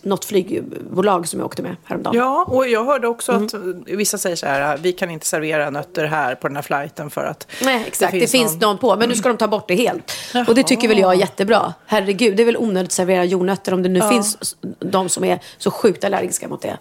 [0.02, 2.16] något flygbolag som jag åkte med häromdagen.
[2.16, 3.84] Ja, och jag hörde också att Mm.
[3.86, 7.24] vissa säger så här, vi kan inte servera nötter här på den här flighten för
[7.24, 8.12] att Nej, exakt.
[8.12, 8.78] Det finns, någon...
[8.78, 8.96] på.
[8.96, 10.12] Men nu ska de ta bort det helt.
[10.48, 11.74] Och det tycker väl jag är jättebra.
[11.86, 15.24] Herregud, det är väl onödigt att servera jordnötter om det nu finns s- de som
[15.24, 16.78] är så sjukt allergiska mot det.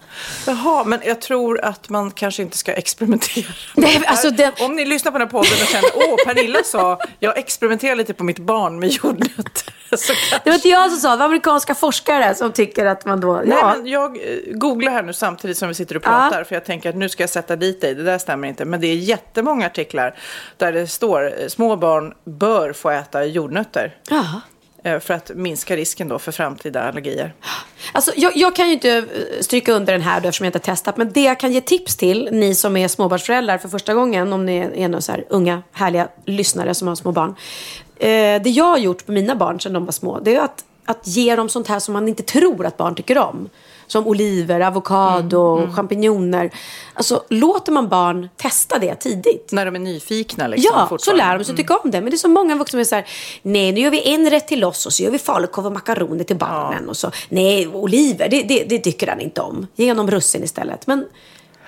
[0.47, 3.45] Jaha, men jag tror att man kanske inte ska experimentera.
[3.75, 6.99] Nej, alltså den- Om ni lyssnar på den här podden och känner, åh, Pernilla sa,
[7.19, 9.73] jag experimenterar lite på mitt barn med jordnötter.
[9.89, 10.13] Kanske...
[10.43, 13.41] Det var inte jag som sa det, var amerikanska forskare som tycker att man då...
[13.45, 16.43] Nej, Ja, men jag eh, googlar här nu samtidigt som vi sitter och pratar.
[16.43, 17.95] För jag tänker att nu ska jag sätta dit dig.
[17.95, 18.65] Det där stämmer inte.
[18.65, 20.15] Men det är jättemånga artiklar
[20.57, 23.95] där det står eh, små barn bör få äta jordnötter.
[24.09, 24.41] ja.
[24.83, 27.33] eh, För att minska risken då för framtida allergier.
[27.91, 29.05] Alltså, jag, jag kan ju inte
[29.41, 30.97] stryka under den här då, eftersom jag inte har testat.
[30.97, 34.45] Men det jag kan ge tips till, ni som är småbarnsföräldrar för första gången, om
[34.45, 37.35] ni är några så här unga, härliga lyssnare som har små barn.
[37.97, 40.63] Eh, det jag har gjort på mina barn sedan de var små, det är att,
[40.89, 43.49] att ge dem sånt här som man inte tror att barn tycker om.
[43.87, 46.51] Som oliver, avokado, champinjoner.
[46.93, 49.51] Alltså, låter man barn testa det tidigt.
[49.51, 50.71] När de är nyfikna liksom.
[50.75, 52.01] Ja, så lär de sig tycka om det.
[52.01, 53.07] Men det är så många vuxna som är så här,
[53.41, 56.23] nej nu gör vi en rätt till oss och så gör vi falukorv och makaroner
[56.23, 56.89] till barnen.
[56.89, 59.67] Och så, nej, oliver, det, det, det tycker han inte om.
[59.75, 60.87] Ge honom russin istället.
[60.87, 61.05] Men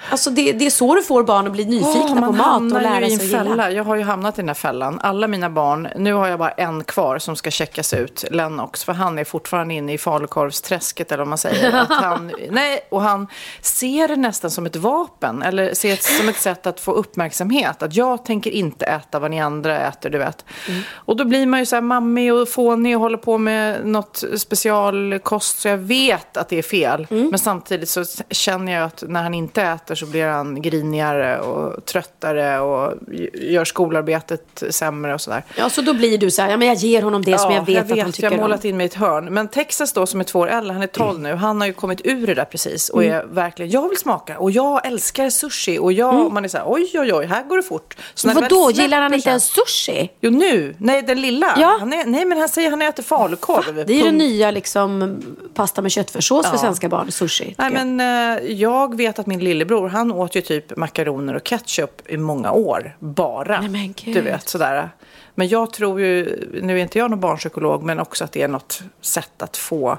[0.10, 2.82] Alltså det, det är så du får barn att bli nyfikna Åh, på mat och
[2.82, 3.44] lära sig en att gilla.
[3.44, 3.72] fälla.
[3.72, 5.00] Jag har ju hamnat i den här fällan.
[5.04, 8.94] Alla mina barn, nu har jag bara en kvar som ska checkas ut, Lennox, för
[8.94, 11.74] han är fortfarande inne i falukorvsträsket eller vad man säger.
[11.82, 13.28] Att han, nej, och han
[13.62, 17.84] ser det nästan som ett vapen, eller ser det som ett sätt att få uppmärksamhet.
[17.84, 20.46] Att jag tänker inte äta vad ni andra äter, du vet.
[20.68, 20.82] Mm.
[20.94, 24.24] Och då blir man ju så här mammig och fånig och håller på med något
[24.38, 27.08] specialkost, så jag vet att det är fel.
[27.10, 27.30] Mm.
[27.30, 31.86] Men samtidigt så känner jag att när han inte äter så blir han grinigare och
[31.86, 32.94] tröttare och
[33.34, 35.44] gör skolarbetet sämre och sådär.
[35.58, 37.66] Ja, så då blir du så här, ja men jag ger honom det som jag
[37.66, 39.34] vet, att han tycker Jag har målat in mig i ett hörn.
[39.34, 41.74] Men Texas då, som är två år äldre, han är 12 nu, han har ju
[41.74, 42.90] kommit ur det där precis.
[42.90, 43.16] Och Mm.
[43.18, 45.80] är verkligen, jag vill smaka och jag älskar sushi.
[45.80, 47.98] Och jag, man är så här, oj, oj, oj, här går det fort.
[48.14, 50.10] Så när det Vadå, gillar han inte ens sushi?
[50.22, 50.76] Jo, nu.
[50.78, 51.54] Nej, den lilla.
[51.58, 51.78] Ja.
[51.80, 53.76] Han är, nej, men han säger han äter falukorv.
[53.76, 54.18] Det är ju det Punkt.
[54.18, 55.22] nya liksom,
[55.54, 56.58] pasta med köttfärssås för Ja.
[56.62, 57.56] svenska barn, sushi.
[57.58, 57.88] Nej, jag.
[57.88, 62.18] men eh, jag vet att min lillebror, han åt ju typ makaroner och ketchup i
[62.18, 62.96] många år.
[63.00, 63.62] Bara.
[63.62, 64.90] Nej, men du vet, sådär.
[65.36, 68.48] Men jag tror ju, nu är inte jag någon barnpsykolog, men också att det är
[68.48, 69.98] något sätt att få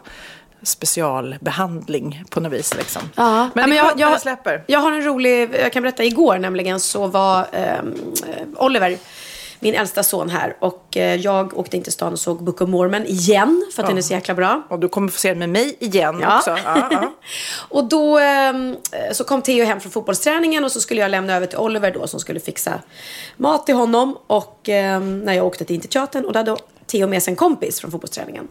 [0.62, 2.74] specialbehandling på något vis.
[2.76, 3.03] Liksom.
[3.14, 4.64] Ja, Men skönt när det släpper.
[4.66, 7.83] Jag har en rolig, jag kan berätta, igår nämligen så var eh,
[8.57, 8.97] Oliver,
[9.62, 12.68] min äldsta son här och eh, jag åkte in till stan och såg Book of
[12.68, 14.62] Mormon igen för att den är så jäkla bra.
[14.68, 16.36] Och du kommer få se den med mig igen Ja.
[16.38, 16.50] också.
[16.64, 17.12] Ja, ja.
[17.68, 18.76] Och då ehm,
[19.12, 22.06] så kom Theo hem från fotbollsträningen och så skulle jag lämna över till Oliver då
[22.06, 22.80] som skulle fixa
[23.36, 24.18] mat till honom.
[24.26, 26.56] Och ehm, när jag åkte till Interteatern och då hade
[26.86, 28.48] Theo med sig en kompis från fotbollsträningen.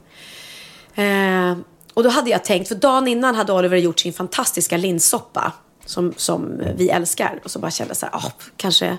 [0.96, 1.58] Eh,
[1.94, 5.52] och då hade jag tänkt, för dagen innan hade Oliver gjort sin fantastiska linssoppa.
[5.86, 7.40] Som, som vi älskar.
[7.44, 8.98] Och så bara kände jag så här, oh, kanske.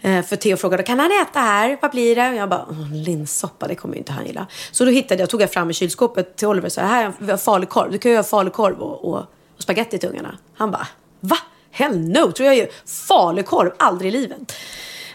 [0.00, 1.78] Eh, för Theo frågade, kan han äta här?
[1.82, 2.28] Vad blir det?
[2.28, 4.46] Och jag bara, linssoppa, det kommer ju inte han gilla.
[4.70, 7.30] Så då hittade jag, tog jag fram i kylskåpet till Oliver, och här, här vi
[7.30, 7.92] har falukorv.
[7.92, 9.18] Du kan ju göra falukorv och, och,
[9.56, 10.38] och spagetti till ungarna.
[10.54, 10.86] Han bara,
[11.20, 11.36] va?
[11.70, 12.66] Hell no, tror jag ju.
[12.86, 14.52] Falukorv, aldrig i livet.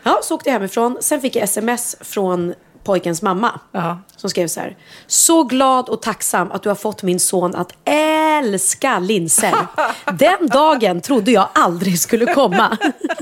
[0.03, 0.97] Ja, så åkte jag hemifrån.
[1.01, 3.59] Sen fick jag sms från pojkens mamma.
[3.71, 3.97] Ja.
[4.15, 4.77] Som skrev så här.
[5.07, 9.55] Så glad och tacksam att du har fått min son att älska linser.
[10.13, 12.77] Den dagen trodde jag aldrig skulle komma.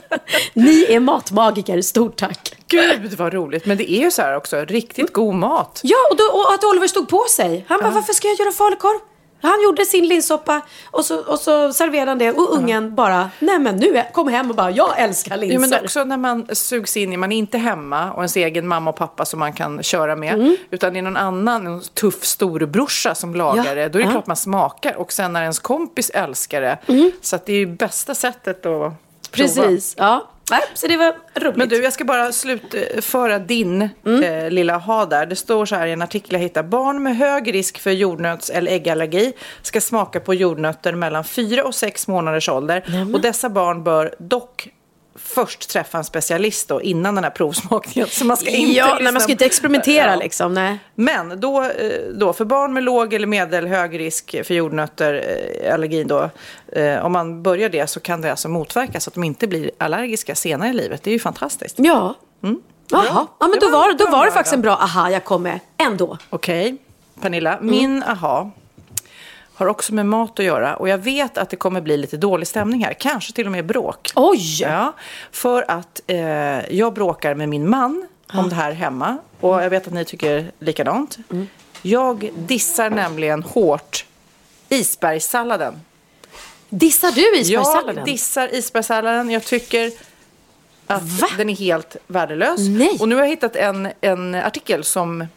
[0.53, 2.55] Ni är matmagiker, stort tack.
[2.67, 3.65] Gud vad roligt.
[3.65, 5.79] Men det är ju så här också, riktigt god mat.
[5.83, 7.65] Ja, och, då, och att Oliver stod på sig.
[7.67, 8.99] Han bara, varför ska jag göra falukorv?
[9.41, 10.61] Han gjorde sin linssoppa
[10.91, 14.49] och så, och så serverade han det och ungen bara, nej men nu kom hem
[14.49, 15.55] och bara, jag älskar linser.
[15.55, 18.67] Jo, men också när man sugs in i, man är inte hemma och ens egen
[18.67, 20.33] mamma och pappa som man kan köra med.
[20.33, 20.57] Mm.
[20.69, 23.89] Utan det är någon annan, en tuff storebrorsa som lagar Ja, det.
[23.89, 24.11] Då är det ja.
[24.11, 24.95] klart man smakar.
[24.95, 26.77] Och sen när ens kompis älskar det.
[27.21, 28.95] Så att det är ju bästa sättet att prova.
[29.31, 30.27] Precis, ja.
[30.51, 31.55] Nej, så det var roligt.
[31.57, 34.23] Men du, jag ska bara slutföra din Mm.
[34.23, 35.25] eh, lilla ha där.
[35.25, 36.67] Det står så här i en artikel jag hittade.
[36.67, 41.75] Barn med hög risk för jordnöts eller äggallergi ska smaka på jordnötter mellan 4 och
[41.75, 42.83] 6 månaders ålder.
[43.13, 44.69] Och dessa barn bör dock
[45.23, 48.09] först träffa en specialist då, innan den här provsmakningen.
[48.09, 50.15] Så man ska inte ja, lyssna nej, man ska inte experimentera Ja.
[50.15, 50.53] liksom.
[50.53, 50.77] Nej.
[50.95, 51.69] Men då, eh,
[52.13, 55.13] då för barn med låg eller medel hög risk för jordnötter,
[55.63, 56.29] eh, allergin då,
[56.73, 59.71] eh, om man börjar det så kan det alltså motverka så att de inte blir
[59.77, 61.03] allergiska senare i livet.
[61.03, 61.75] Det är ju fantastiskt.
[61.79, 62.15] Ja.
[62.93, 65.59] Jaha, ja, men då var- då var det faktiskt en bra aha jag kom med
[65.77, 66.17] ändå.
[66.29, 66.77] Okej,
[67.21, 67.57] Pernilla.
[67.61, 68.51] Min aha
[69.61, 70.75] har också med mat att göra.
[70.75, 72.93] Och jag vet att det kommer bli lite dålig stämning här.
[72.93, 74.11] Kanske till och med bråk.
[74.15, 74.61] Oj!
[74.61, 74.93] Ja,
[75.31, 76.17] för att eh,
[76.75, 79.17] jag bråkar med min man om det här hemma.
[79.39, 81.17] Och jag vet att ni tycker likadant.
[81.81, 84.05] Jag dissar nämligen hårt
[84.69, 85.81] isbergssalladen.
[86.69, 87.95] Dissar du isbergssalladen?
[87.95, 89.29] Jag dissar isbergssalladen.
[89.29, 89.91] Jag tycker
[90.87, 91.27] att Va?
[91.37, 92.59] den är helt värdelös.
[92.59, 92.97] Nej.
[92.99, 95.27] Och nu har jag hittat en, en artikel som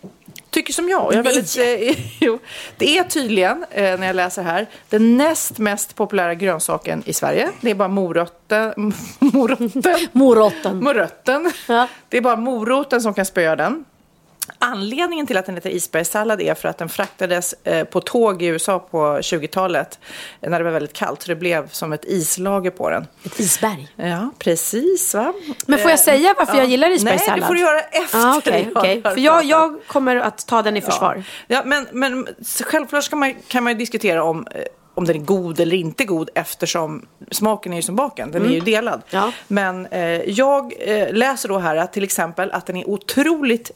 [0.54, 1.02] tycker som jag.
[1.02, 2.38] jag är väldigt, eh, jo,
[2.76, 7.50] det är tydligen, eh, när jag läser här, den näst mest populära grönsaken i Sverige.
[7.60, 8.72] Det är bara morötten.
[9.18, 10.08] Morotten.
[10.12, 10.84] Morotten.
[10.84, 11.52] Morötten.
[11.68, 11.88] Ja.
[12.08, 13.84] Det är bara moroten som kan spöa den.
[14.58, 18.46] Anledningen till att den heter isbergssallad är för att den fraktades eh, på tåg i
[18.46, 19.98] USA på 20-talet
[20.40, 21.22] eh, när det var väldigt kallt.
[21.22, 23.06] Så det blev som ett islager på den.
[23.24, 23.88] Ett isberg.
[23.96, 25.32] Ja, precis va.
[25.66, 27.30] Men får jag Eh, säga varför jag gillar isbergssallad?
[27.30, 28.18] Nej, det får du göra efter.
[28.18, 29.00] Ah, Okej, jag okej.
[29.04, 31.22] har För jag, jag kommer att ta den i försvar.
[31.46, 32.28] Ja, men, men
[32.64, 34.46] självklart ska man, kan man ju diskutera om,
[34.94, 38.48] om den är god eller inte god eftersom smaken är ju som baken, den är
[38.48, 39.02] ju delad.
[39.10, 39.32] Ja.
[39.48, 40.72] Men eh, jag
[41.10, 43.70] läser då här att till exempel att den är otroligt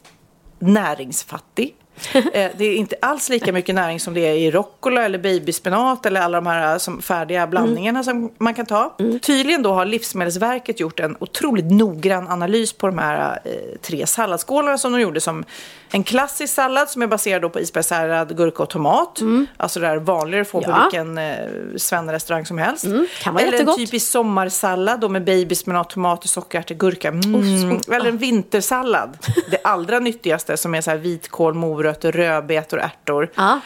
[0.60, 1.74] näringsfattig.
[2.14, 6.06] Eh, det är inte alls lika mycket näring som det är i rucola eller babyspenat
[6.06, 8.96] eller alla de här eh, som färdiga blandningarna som man kan ta.
[9.22, 14.78] Tydligen då har Livsmedelsverket gjort en otroligt noggrann analys på de här eh, tre salladsskålarna
[14.78, 15.44] som de gjorde som
[15.90, 19.20] en klassisk sallad som är baserad på isbergssallad, gurka och tomat.
[19.56, 20.82] Alltså det där vanligare får på Ja.
[20.82, 21.34] vilken eh,
[21.76, 22.84] svennrestaurang som helst.
[23.22, 23.78] kan vara eller jättegott.
[23.78, 27.08] en typisk sommarsallad då med babyspenat, tomater, sockerärtor, gurka.
[27.08, 27.80] Mm.
[27.92, 29.18] Eller en vintersallad.
[29.50, 31.54] Det allra nyttigaste som är så här vitkål,
[31.88, 33.30] morötter, rödbetor, ärtor.
[33.34, 33.60] Ja.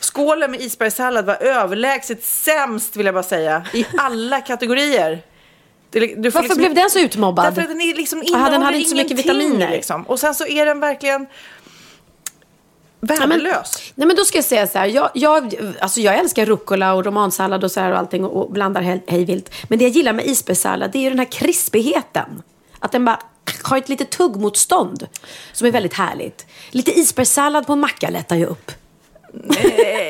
[0.00, 3.66] Skålen med isbergssallad var överlägset sämst vill jag bara säga.
[3.72, 5.22] I alla kategorier.
[5.90, 7.44] Det- Varför blev den så utmobbad?
[7.44, 9.70] Därför att den är liksom Aha, den hade innehåller inte så mycket vitaminer.
[9.70, 10.02] Liksom.
[10.02, 11.26] Och sen så är den verkligen
[13.00, 13.92] värdelös.
[13.94, 14.86] Nej men då ska jag säga så här.
[14.86, 18.52] Jag, jag, alltså jag älskar rucola och romansallad och så här och allting och, och
[18.52, 19.50] blandar hej, hej vilt.
[19.68, 22.42] Men det jag gillar med isbergssallad det är ju den här krispigheten.
[22.78, 23.18] Att den bara
[23.66, 25.06] har ett litet tuggmotstånd
[25.52, 26.46] som är väldigt härligt.
[26.70, 28.70] Lite isbergssallad på en macka lättar ju upp.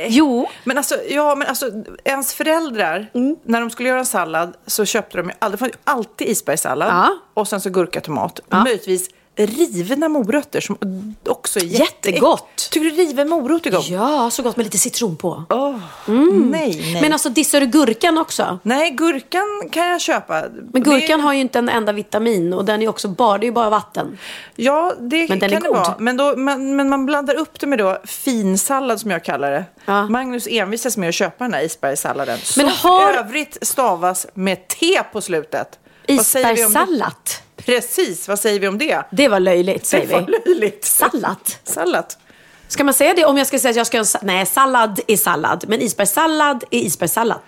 [0.09, 0.49] jo.
[0.65, 1.71] Men alltså, ja, men alltså,
[2.05, 3.37] ens föräldrar, Mm.
[3.45, 7.19] när de skulle göra en sallad så köpte de ju alltid, alltid isbergssallad Ja.
[7.35, 8.41] och sen så gurka, tomat.
[8.51, 10.77] Möjligtvis rivna morötter som
[11.29, 12.69] också är jätte- Jättegott.
[12.71, 13.89] Tycker du riven morot är gott?
[13.89, 15.45] Ja, så gott med lite citron på.
[15.51, 15.77] Åh,
[16.07, 17.03] Nej, nej.
[17.03, 18.59] Men alltså dissar du gurkan också?
[18.63, 20.45] nej, gurkan kan jag köpa.
[20.73, 23.45] Men gurkan det, har ju inte en enda vitamin och den är också bara, det
[23.45, 24.19] är ju bara vatten.
[24.57, 25.77] Ja, det Men den kan är det god.
[25.77, 25.95] vara.
[25.99, 29.65] Men, då, men, men man blandar upp det med då finsallad som jag kallar det.
[29.85, 30.09] Ja.
[30.09, 32.39] Magnus envisas med att köpa den här isbergssalladen.
[32.57, 35.79] Men som har- för övrigt stavas med T på slutet.
[36.07, 36.13] Det?
[36.13, 37.13] Isbergssallad.
[37.67, 39.03] Precis, vad säger vi om det?
[39.11, 40.33] Det var löjligt säger Det var vi.
[40.55, 40.85] löjligt.
[40.85, 41.37] Sallad.
[41.65, 42.15] Sallad.
[42.69, 44.47] Ska man säga det om jag ska säga att jag ska ha en sa- Nej,
[44.47, 45.65] sallad är sallad.
[45.69, 47.41] Men isbergssallad är isbergssallad.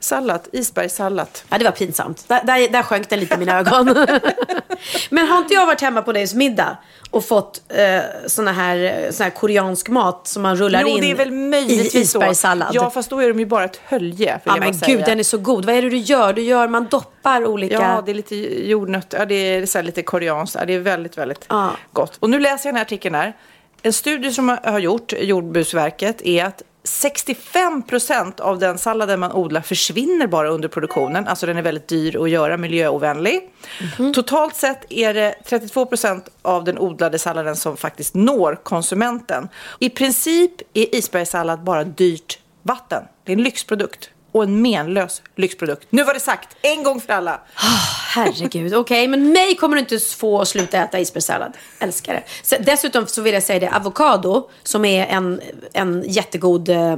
[0.00, 1.28] Sallad, isbergssallad.
[1.48, 2.24] Ja, det var pinsamt.
[2.28, 3.86] Där, där, där sjönk den lite i mina ögon.
[5.10, 6.76] Men har inte jag varit hemma på deras middag
[7.10, 11.10] och fått eh, såna här, sån här koreansk mat som man rullar Jo, in det
[11.10, 12.68] är väl möjligtvis i isbergssallad?
[12.72, 15.06] Ja, fast då är de ju bara ett hölje, Ja, men gud, säga.
[15.06, 15.64] den är så god.
[15.64, 16.32] Vad är det du gör?
[16.32, 17.74] Du gör, man doppar olika...
[17.74, 18.36] Ja, det är lite
[18.70, 20.56] jordnötter, ja, det är så lite koreanskt.
[20.60, 21.70] Ja, det är väldigt, väldigt Ja.
[21.92, 22.16] gott.
[22.20, 23.36] Och nu läser jag den här artikeln här.
[23.82, 29.32] En studie som har- har gjort, Jordbruksverket, är att 65 procent av den salladen man
[29.32, 31.28] odlar försvinner bara under produktionen.
[31.28, 33.50] Alltså den är väldigt dyr att göra, miljöovänlig.
[33.98, 34.12] Mhm.
[34.12, 39.48] Totalt sett är det 32 procent av den odlade salladen som faktiskt når konsumenten.
[39.78, 43.04] I princip är isbergssallad bara dyrt vatten.
[43.24, 44.10] Det är en lyxprodukt.
[44.32, 45.86] Och en menlös lyxprodukt.
[45.90, 47.40] Nu var det sagt, en gång för alla.
[47.54, 47.78] Ah,
[48.14, 49.08] herregud, okej.
[49.08, 51.56] men mig kommer du inte få att sluta äta isbergssallad.
[51.78, 52.22] Älskar det.
[52.42, 55.40] Så, dessutom så vill jag säga det, avokado som är en,
[55.72, 56.96] en jättegod, eh,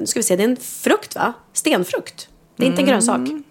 [0.00, 1.32] nu ska vi se, det är en frukt va?
[1.52, 2.28] Stenfrukt.
[2.56, 3.16] Det är inte en grönsak.
[3.16, 3.44] Mm.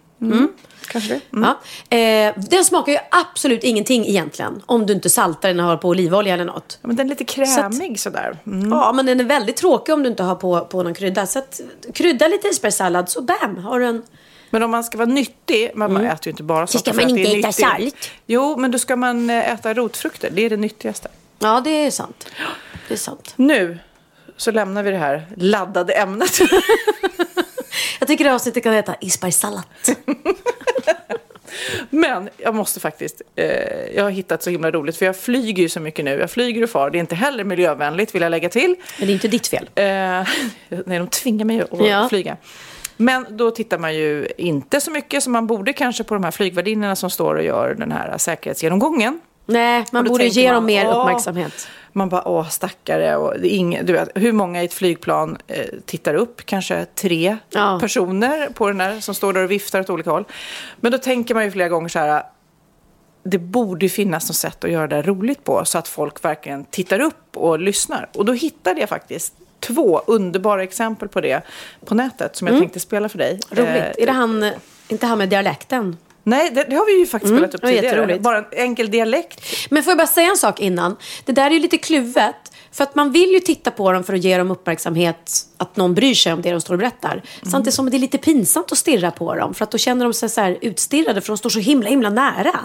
[0.88, 1.22] Kanske det.
[1.30, 1.98] Ja.
[1.98, 4.62] Eh, den smakar ju absolut ingenting egentligen.
[4.66, 6.80] Om du inte saltar den och har på olivolja eller något.
[6.82, 8.38] Ja, men den är lite krämig sådär.
[8.48, 8.70] Mm.
[8.70, 11.26] Ja, men den är väldigt tråkig om du inte har på, på någon krydda.
[11.26, 11.62] Så att,
[11.94, 14.04] krydda lite isbergssallad så bam, har du en...
[14.50, 17.02] Men om man ska vara nyttig, man, man äter ju inte bara Så saker ska
[17.02, 18.12] man att inte äta salt.
[18.26, 20.30] Jo, men då ska man eh, äta rotfrukter.
[20.34, 21.10] Det är det nyttigaste.
[21.40, 22.28] Ja, det är sant.
[22.88, 23.34] Det är sant.
[23.36, 23.78] Nu
[24.38, 26.40] så lämnar vi det här laddade ämnet.
[28.00, 29.64] Jag tycker det avsnittet kan heta isbergssallad.
[31.90, 33.46] Men jag måste faktiskt, eh,
[33.96, 36.12] jag har hittat så himla roligt för jag flyger ju så mycket nu.
[36.20, 38.76] Jag flyger och far, det är inte heller miljövänligt vill jag lägga till.
[39.00, 39.70] Men det är inte ditt fel.
[39.76, 39.84] Eh,
[40.86, 42.10] nej, de tvingar mig att Ja.
[42.10, 42.38] flyga.
[42.98, 46.32] Men då tittar man ju inte så mycket som man borde kanske på de här
[46.32, 49.20] flygvärdinnorna som står och gör den här säkerhetsgenomgången.
[49.46, 51.68] Nej, man borde ge man, dem mer åh, uppmärksamhet.
[51.98, 53.16] Man bara, åh stackare.
[53.16, 56.46] Och det är ingen, du vet, hur många i ett flygplan eh, tittar upp?
[56.46, 57.78] Kanske tre Ja.
[57.82, 60.26] personer på den där som står där och viftar åt olika håll.
[60.80, 62.24] Men då tänker man ju flera gånger så här.
[63.24, 67.00] Det borde finnas något sätt att göra det roligt på så att folk verkligen tittar
[67.00, 68.10] upp och lyssnar.
[68.16, 71.42] Och då hittade jag faktiskt två underbara exempel på det
[71.86, 73.40] på nätet som jag tänkte spela för dig.
[73.52, 73.66] Mm.
[73.66, 73.98] Roligt.
[73.98, 74.52] Eh, är det han,
[74.88, 75.98] inte han med dialekten?
[76.28, 78.20] Nej, det, det har vi ju faktiskt Mm, spelat upp tidigare.
[78.20, 79.42] Bara en enkel dialekt.
[79.70, 80.96] Men får jag bara säga en sak innan?
[81.26, 82.36] Det där är ju lite kluvet.
[82.72, 85.94] För att man vill ju titta på dem för att ge dem uppmärksamhet, att någon
[85.96, 87.22] bryr sig om det de står och berättar.
[87.44, 90.14] Samtidigt som det är lite pinsamt att stirra på dem, för att då känner de
[90.14, 92.60] sig så här utstirrade, för de står så himla, himla nära.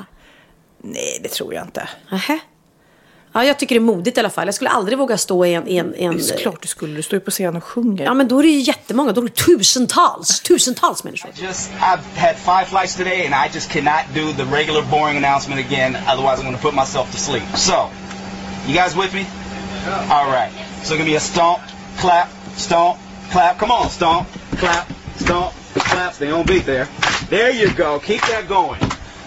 [0.83, 1.89] Nej, det tror jag inte.
[2.11, 2.39] Nähä.
[3.33, 4.47] Ja, jag tycker det är modigt i alla fall.
[4.47, 5.69] Jag skulle aldrig våga stå i en...
[5.69, 6.97] i en, i en Det är klart du skulle.
[6.97, 8.05] Du står ju på scen och sjunger.
[8.05, 9.13] Ja, men då är det ju jättemånga.
[9.13, 11.31] Då är det tusentals, tusentals människor.
[11.35, 15.67] Just, I've had five flights today, and I just cannot do the regular boring announcement
[15.67, 15.97] again.
[16.09, 17.43] Otherwise, I'm going to put myself to sleep.
[17.57, 17.89] So,
[18.67, 19.27] you guys with me?
[20.11, 20.53] All right.
[20.83, 21.61] So, give me a stomp,
[21.99, 22.99] clap, stomp,
[23.31, 23.59] clap.
[23.59, 24.29] Come on, stomp,
[24.59, 26.15] clap, stomp, clap.
[26.15, 26.87] Stay on beat there.
[27.29, 28.01] There you go.
[28.01, 28.81] Keep that going.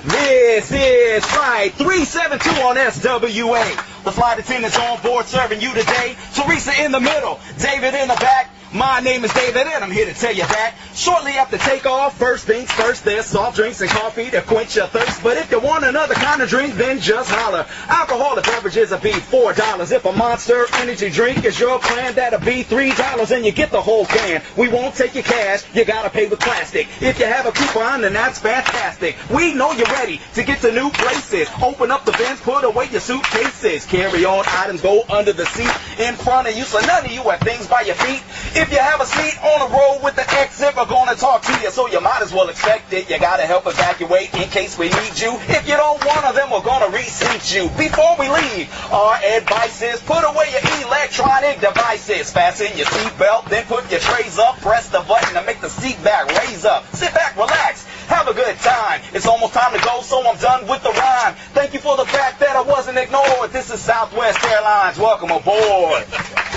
[0.05, 6.15] This is Flight 372 on SWA The flight attendants on board serving you today.
[6.33, 8.52] Teresa in the middle, David in the back.
[8.73, 12.47] My name is David and I'm here to tell you that shortly after takeoff, first
[12.47, 15.21] things first, there's soft drinks and coffee to quench your thirst.
[15.21, 17.67] But if you want another kind of drink, then just holler.
[17.87, 19.91] Alcoholic beverages will be four dollars.
[19.91, 23.69] If a monster energy drink is your plan, that'll be three dollars and you get
[23.69, 24.41] the whole can.
[24.57, 26.87] We won't take your cash, you gotta pay with plastic.
[26.99, 29.17] If you have a coupon, then that's fantastic.
[29.29, 31.47] We know you're ready to get to new places.
[31.61, 33.85] Open up the bins, put away your suitcases.
[33.85, 37.21] Carry on items, go under the seat in front of you, so none of you
[37.21, 38.23] have things by your feet.
[38.71, 41.71] You have a seat on the road with the exit, we're gonna talk to you,
[41.71, 43.09] so you might as well expect it.
[43.09, 45.33] You gotta help evacuate in case we need you.
[45.49, 47.69] If you don't want them, we're gonna reseat you.
[47.77, 52.31] Before we leave, our advice is put away your electronic devices.
[52.31, 54.61] Fasten your seatbelt, then put your trays up.
[54.61, 56.85] Press the button to make the seat back raise up.
[56.93, 59.01] Sit back, relax, have a good time.
[59.13, 61.35] It's almost time to go, so I'm done with the rhyme.
[61.53, 63.51] Thank you for the fact that I wasn't ignored.
[63.51, 64.99] This is Southwest Airlines.
[64.99, 66.52] Welcome aboard.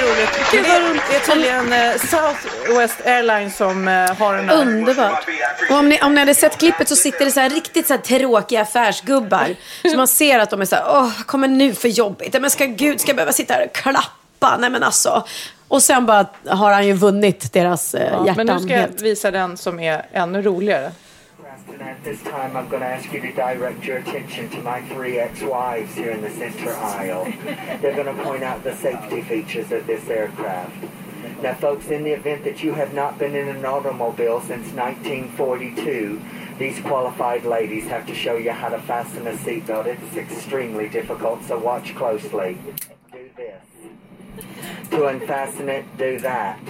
[0.00, 0.30] Roligt.
[0.50, 4.56] Det är, det är tydligen eh, Southwest Airlines som eh, har den här.
[4.60, 5.24] Underbart.
[5.70, 7.92] Och om ni, om ni hade sett klippet så sitter det så här riktigt så
[7.94, 9.54] här tråkiga affärsgubbar.
[9.90, 12.40] Så man ser att de är så här, åh, vad kommer nu för jobbigt?
[12.40, 14.56] Men ska Gud, ska jag behöva sitta här och klappa?
[14.58, 15.24] Nej men alltså.
[15.68, 18.88] Och sen bara har han ju vunnit deras eh, Ja, hjärtan men nu ska jag
[19.02, 20.92] visa den som är ännu roligare.
[21.72, 24.82] And at this time, I'm going to ask you to direct your attention to my
[24.88, 27.24] three ex-wives here in the center aisle.
[27.80, 30.76] They're going to point out the safety features of this aircraft.
[31.42, 36.20] Now, folks, in the event that you have not been in an automobile since 1942,
[36.58, 39.86] these qualified ladies have to show you how to fasten a seatbelt.
[39.86, 42.58] It's extremely difficult, so watch closely.
[43.10, 43.64] Do this.
[44.90, 46.60] To unfasten it, do that.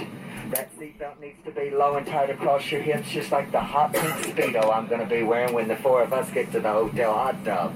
[0.52, 3.94] That seatbelt needs to be low and tight across your hips, just like the hot
[3.94, 6.70] pink Speedo I'm going to be wearing when the four of us get to the
[6.70, 7.74] hotel hot tub.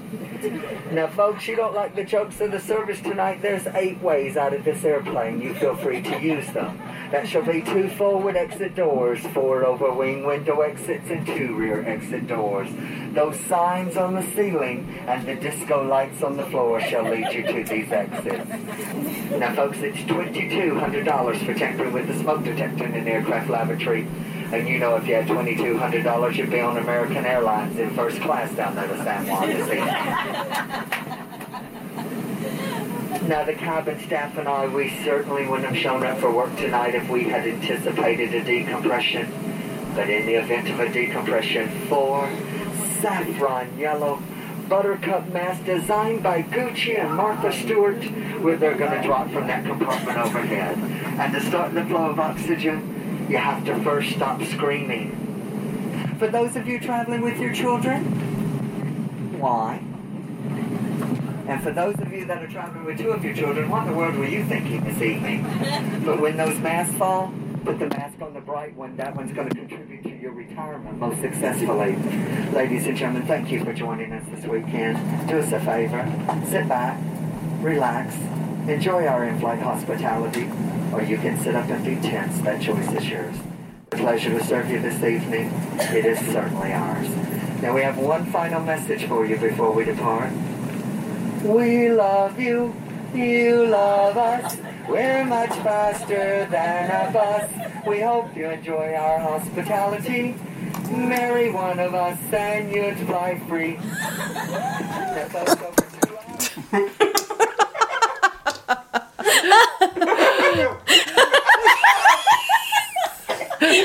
[0.91, 3.41] Now, folks, you don't like the jokes of the service tonight?
[3.41, 5.41] There's eight ways out of this airplane.
[5.41, 6.79] You feel free to use them.
[7.11, 11.81] That shall be two forward exit doors, four over wing window exits, and two rear
[11.87, 12.67] exit doors.
[13.13, 17.43] Those signs on the ceiling and the disco lights on the floor shall lead you
[17.43, 18.49] to these exits.
[19.31, 24.05] Now, folks, it's $2,200 for tampering with the smoke detector in an aircraft lavatory.
[24.51, 28.53] And you know if you had $2,200, you'd be on American Airlines in first class
[28.53, 31.03] down there to San Juan this evening.
[33.27, 36.95] Now, the cabin staff and I, we certainly wouldn't have shown up for work tonight
[36.95, 39.29] if we had anticipated a decompression.
[39.95, 42.29] But in the event of a decompression, four
[43.01, 44.21] saffron yellow
[44.69, 48.01] buttercup masks designed by Gucci and Martha Stewart,
[48.41, 50.77] where they're going to drop from that compartment overhead.
[50.77, 56.15] And to start the flow of oxygen, you have to first stop screaming.
[56.17, 58.05] For those of you traveling with your children,
[59.37, 59.81] why?
[61.47, 63.91] And for those of you that are traveling with two of your children, what in
[63.91, 65.45] the world were you thinking this evening?
[66.05, 67.33] But when those masks fall,
[67.63, 68.95] put the mask on the bright one.
[68.97, 71.95] That one's going to contribute to your retirement most successfully.
[72.53, 74.97] Ladies and gentlemen, thank you for joining us this weekend.
[75.27, 76.03] Do us a favor.
[76.49, 76.97] Sit back,
[77.61, 78.13] relax,
[78.69, 80.49] enjoy our in-flight hospitality,
[80.93, 82.39] or you can sit up and be tense.
[82.41, 83.35] That choice is yours.
[83.91, 85.51] A pleasure to serve you this evening.
[85.79, 87.09] It is certainly ours.
[87.61, 90.31] Now we have one final message for you before we depart.
[91.47, 92.73] We love you,
[93.15, 94.57] you love us.
[94.89, 97.49] We're much faster than a bus.
[97.87, 100.35] We hope you enjoy our hospitality.
[100.91, 103.77] Marry one of us and you'd fly free.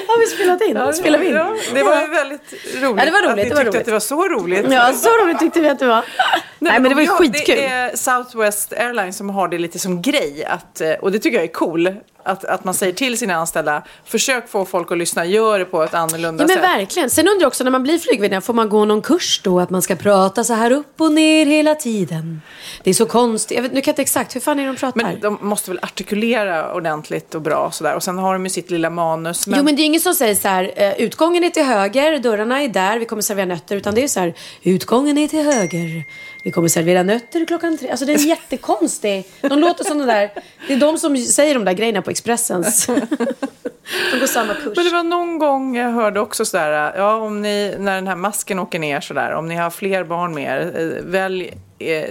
[0.07, 0.77] Har vi spelat in?
[0.77, 1.35] Ja, Spelar vi in?
[1.35, 2.53] Ja, det var väldigt
[2.83, 2.99] roligt.
[2.99, 3.77] Ja, det var roligt, Att ni det var tyckte roligt.
[3.81, 4.67] att det var så roligt.
[4.73, 6.05] Ja, så roligt tyckte vi att det var.
[6.71, 7.57] Nej, men det var ju skitkul.
[7.57, 10.45] Det är Southwest Airlines som har det lite som grej.
[10.45, 11.95] Att, eh, och det tycker jag är cool.
[12.25, 15.83] Att, att man säger till sina anställda, försök få folk att lyssna, gör det på
[15.83, 16.65] ett annorlunda Ja men sätt.
[16.65, 17.11] verkligen.
[17.11, 19.61] Sen undrar jag också när man blir flygvärdinna, får man gå någon kurs då?
[19.61, 22.41] Att man ska prata så här upp och ner hela tiden.
[22.83, 23.57] Det är så konstigt.
[23.57, 25.03] Jag vet, nu kan jag inte exakt, hur fan är det de pratar?
[25.03, 27.95] Men de måste väl artikulera ordentligt och bra sådär.
[27.95, 29.47] Och sen har de ju sitt lilla manus.
[29.47, 29.59] Men...
[29.59, 32.63] Jo men det är ingen som säger så här, eh, utgången är till höger, dörrarna
[32.63, 33.77] är där, vi kommer servera nötter.
[33.77, 36.05] Utan det är så här, utgången är till höger,
[36.43, 37.91] vi kommer servera nötter klockan tre.
[37.91, 39.29] Alltså det är jättekonstigt.
[39.41, 40.31] De låter som de där,
[40.69, 42.87] det är de som säger de där grejerna på Expressens.
[44.13, 44.77] De går samma kurs.
[44.77, 48.17] Men det var någon gång jag hörde också sådär, ja om ni, när den här
[48.17, 51.55] masken åker ner sådär, om ni har fler barn med er, eh, välj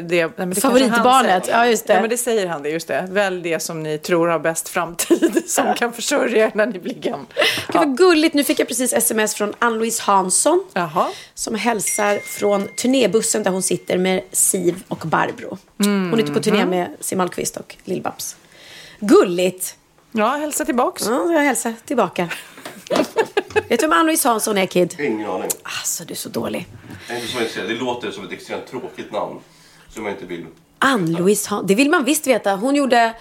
[0.02, 1.58] det, nej, men det Favoritbarnet, han säger.
[1.58, 1.94] ja, just det.
[1.94, 3.08] Ja men det säger han det, just det.
[3.12, 6.94] Välj det som ni tror har bäst framtid, som kan försörja er när ni blir
[6.94, 7.26] gamla.
[7.72, 8.34] Det var gulligt.
[8.36, 10.64] Nu fick jag precis sms från Ann-Louise Hansson.
[10.74, 11.08] Jaha.
[11.34, 15.58] Som hälsar från turnébussen där hon sitter med Siv och Barbro.
[15.78, 16.70] Hon är ute på turné Mhm.
[16.70, 18.36] med Siw Malmkvist och Lill-Babs.
[19.00, 19.76] Gulligt.
[20.12, 21.04] Ja, hälsa tillbaks.
[21.08, 22.30] Ja, jag hälsar tillbaka.
[23.70, 24.96] Vet du vem Ann-Louise Hansson är, Kid?
[25.00, 25.50] Ingen aning.
[25.64, 26.68] Alltså, du är så dålig.
[27.08, 27.70] Jag är inte så intresserad.
[27.70, 29.40] Det låter som ett extremt tråkigt namn.
[29.94, 30.46] Som jag inte vill.
[30.80, 31.68] Ann-Louise Hansson.
[31.68, 32.56] Det vill man visst veta.
[32.56, 33.14] Hon gjorde...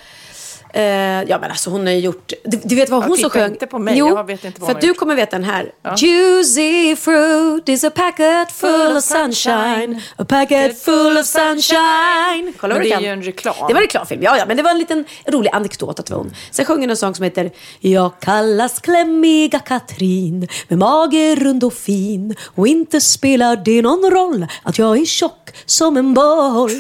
[0.73, 0.83] Eh,
[1.23, 2.33] ja men alltså hon har ju gjort...
[2.45, 3.53] Du, du vet vad Ja, hon som sjöng?
[3.53, 4.97] inte på mig, Jo, jag vet inte vad för hon du gjort.
[4.97, 5.73] kommer veta den här.
[5.97, 10.01] Juicy fruit is a packet full of sunshine.
[10.17, 12.53] A packet full of sunshine.
[12.61, 13.55] Kolla Men det är ju en reklam.
[13.69, 14.45] Det var en reklamfilm, ja, ja.
[14.47, 16.33] Men det var en liten rolig anekdot att det var hon.
[16.51, 17.51] Sen sjöng hon en sång som heter
[17.81, 24.47] Jag kallas klämmiga Katrin med mage rund och fin och inte spelar det någon roll
[24.63, 26.71] att jag är tjock som en boll.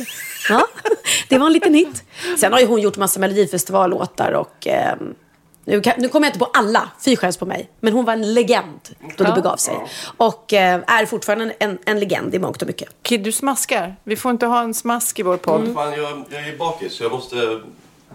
[0.51, 0.66] Ja,
[1.28, 2.03] det var en liten hit.
[2.38, 5.14] Sen har ju hon gjort massa Melodifestivallåtar och ehm,
[5.64, 7.70] nu, kan, nu kommer jag inte på alla, fy skäms på mig.
[7.80, 8.80] Men hon var en legend
[9.16, 9.74] då det begav sig.
[10.16, 12.88] Och eh, är fortfarande en, en, en legend i mångt och mycket.
[13.03, 13.96] Kid, du smaskar.
[14.05, 15.61] Vi får inte ha en smask i vår podd.
[15.61, 15.74] Mm.
[15.74, 17.61] Fan, jag, jag är bakis så jag måste,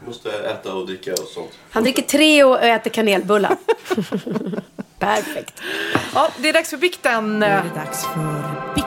[0.06, 1.52] måste äta och dricka och sånt.
[1.72, 3.58] Han dricker tre och äter kanelbullar.
[5.00, 5.62] Perfekt.
[6.14, 7.40] Ja, det är dags för bikten.
[7.40, 8.20] Nu är det dags för
[8.76, 8.85] bikten.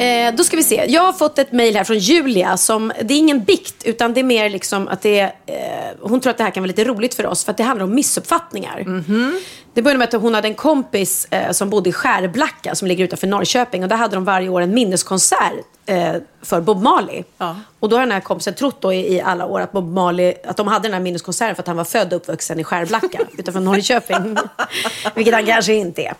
[0.00, 0.84] Eh, då ska vi se.
[0.88, 2.56] Jag har fått ett mejl här från Julia.
[2.56, 6.20] Som, det är ingen bikt, utan det är mer liksom att det är, eh, hon
[6.20, 7.44] tror att det här kan vara lite roligt för oss.
[7.44, 8.84] För att det handlar om missuppfattningar.
[8.86, 9.40] Mhm.
[9.76, 13.04] Det började med att hon hade en kompis eh, som bodde i Skärblacka som ligger
[13.04, 13.82] utanför Norrköping.
[13.82, 15.52] Och där hade de varje år en minneskonsert
[15.86, 17.22] eh, för Bob Marley.
[17.80, 20.34] Och då har den här kompisen trott då i, i alla år att Bob Marley,
[20.44, 23.18] att de hade den här minneskonserten för att han var född och uppvuxen i Skärblacka
[23.38, 24.36] utanför Norrköping.
[25.14, 26.14] Vilket han kanske inte är.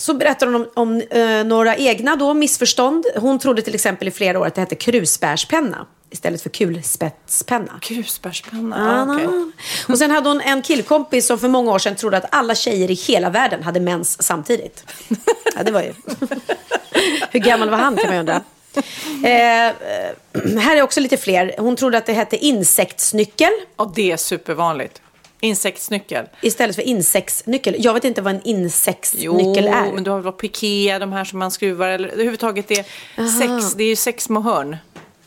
[0.00, 3.06] Så berättar hon om, om eh, några egna då, missförstånd.
[3.16, 7.72] Hon trodde till exempel i flera år att det hette krusbärspenna istället för kulspetspenna.
[7.82, 9.28] Krusbärspenna, Ah, okej.
[9.88, 12.90] Och sen hade hon en killkompis som för många år sedan trodde att alla tjejer
[12.90, 14.84] i hela världen hade mens samtidigt.
[15.56, 15.92] Ja, det var ju...
[17.30, 18.40] Hur gammal var han kan man undra.
[19.24, 19.72] Eh, eh,
[20.58, 21.54] här är också lite fler.
[21.58, 23.50] Hon trodde att det hette insektsnyckel.
[23.76, 25.02] Ja, det är supervanligt.
[25.40, 26.26] Insektsnyckel.
[26.40, 27.76] Istället för insektsnyckel.
[27.78, 29.92] Jag vet inte vad en insektsnyckel jo, är.
[29.92, 32.84] men du har väl Piqué, de här som man skruvar, eller överhuvudtaget det är
[33.18, 33.28] Aha.
[33.28, 34.76] sex, det är ju sex små hörn.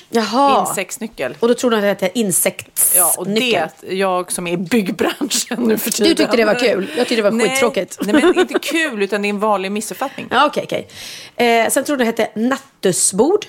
[0.10, 0.68] Jaha.
[0.68, 1.38] Insektsnyckel.
[1.40, 3.02] Och då trodde hon att det hette insektsnyckel.
[3.02, 6.10] Ja, och det, jag som är i byggbranschen nu för tiden.
[6.10, 6.88] Du tyckte det var kul?
[6.98, 7.98] Jag tyckte det var Nej, skittråkigt.
[8.02, 10.28] Nej, men inte kul, utan det är en vanlig missuppfattning.
[10.32, 10.88] Ja, okej, okej.
[11.36, 13.46] Eh, sen hon att det hette nattusbord.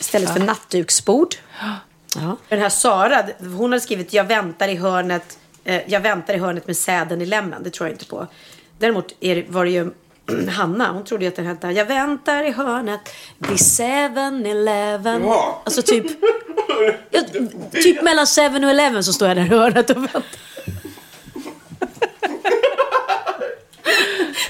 [0.00, 1.34] Istället för nattduksbord.
[2.14, 2.36] Ja.
[2.48, 6.66] Den här Sara, hon hade skrivit jag väntar i hörnet, eh, jag väntar i hörnet
[6.66, 7.62] med säden i lämmen.
[7.62, 8.26] Det tror jag inte på.
[8.78, 9.90] Däremot är, var det ju
[10.48, 13.00] Hanna, hon trodde att den hette Jag väntar i hörnet
[13.38, 15.22] vid 7-Eleven.
[15.24, 15.62] Ja.
[15.64, 16.06] Alltså typ,
[17.10, 17.20] ja,
[17.72, 20.22] typ mellan 7 och Eleven så står jag där i hörnet och väntar.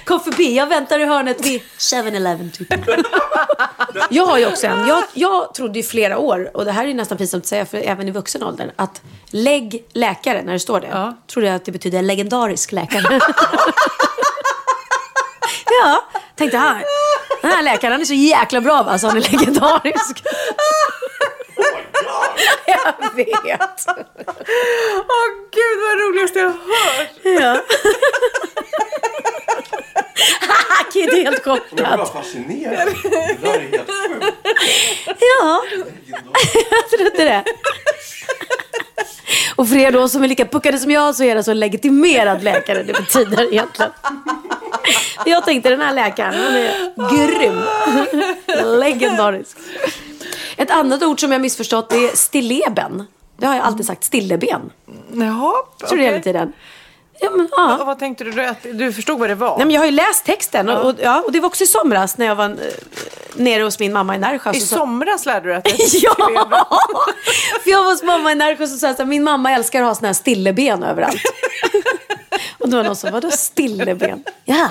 [0.05, 2.69] Kom förbi, jag väntar i hörnet vid 7-Eleven typ.
[4.11, 4.89] Jag har ju också en.
[4.89, 7.79] Jag, jag trodde i flera år, och det här är nästan pinsamt att säga för
[7.79, 11.17] även i vuxen ålder, att lägg läkare, när det står det, ja.
[11.27, 13.21] trodde jag att det betyder legendarisk läkare.
[15.85, 16.05] Ja,
[16.37, 16.83] tänkte han.
[17.43, 20.23] Den här läkaren han är så jäkla bra va, så han är legendarisk.
[22.67, 23.87] jag vet.
[24.97, 27.11] Åh gud vad roligast jag hört.
[27.23, 27.61] Ja.
[30.93, 32.13] Kid är helt Jag blir bara chockad.
[32.13, 32.89] fascinerad.
[33.03, 34.37] Det där är helt sjukt.
[35.21, 35.63] Ja,
[36.71, 37.45] jag trodde det.
[39.57, 41.59] Och för er då som är lika puckade som jag så är det så en
[41.61, 43.91] legitimerad läkare det betyder egentligen.
[45.27, 46.75] Jag tänkte den här läkaren, han är
[47.11, 47.63] grym.
[48.81, 49.57] Legendarisk.
[50.57, 53.07] Ett annat ord som jag missförstått är stilleben.
[53.37, 54.73] Det har jag alltid sagt, stilleben.
[55.13, 55.53] Jaha,
[55.89, 56.53] Tror du hela tiden?
[57.21, 57.79] Ja, men, ja.
[57.79, 58.45] Och vad tänkte du?
[58.47, 59.57] Att du förstod vad det var?
[59.57, 61.67] Nej, men jag har ju läst texten och, och, ja, och det var också i
[61.67, 62.57] somras när jag var eh,
[63.35, 64.51] nere hos min mamma i Närsjö.
[64.53, 66.15] I somras lärde du att det Ja!
[67.63, 69.95] För jag var hos mamma i Närsjö och sa här, min mamma älskar att ha
[69.95, 71.23] såna här stilleben överallt.
[72.59, 74.25] och då var någon som, vadå stilleben?
[74.45, 74.69] Ja,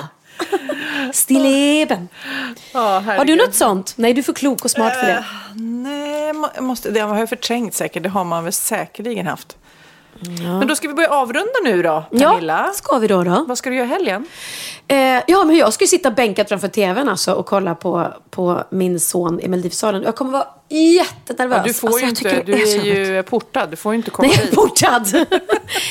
[1.12, 2.08] stilleben.
[2.72, 3.92] Ja, Har du något sånt?
[3.96, 5.12] Nej, du är för klok och smart för det.
[5.12, 5.24] Eh,
[5.54, 8.02] Nej, må- måste, det har jag förträngt säkert.
[8.02, 9.56] Det har man väl säkerligen haft.
[10.38, 12.64] Men då ska vi börja avrunda nu då, Pernilla.
[12.66, 13.44] Ja, ska vi då då?
[13.48, 14.26] Vad ska du göra helgen?
[14.88, 18.64] Eh, ja, men jag ska ju sitta bänkad framför tvn alltså och kolla på, på
[18.70, 20.02] min son i Melodifestivalen.
[20.02, 21.56] Jag kommer vara jättenervös.
[21.56, 23.08] Ja, du får Alltså, inte, du är, jobbigt.
[23.08, 23.70] ju portad.
[23.70, 25.06] Du får ju inte komma Nej, jag är portad.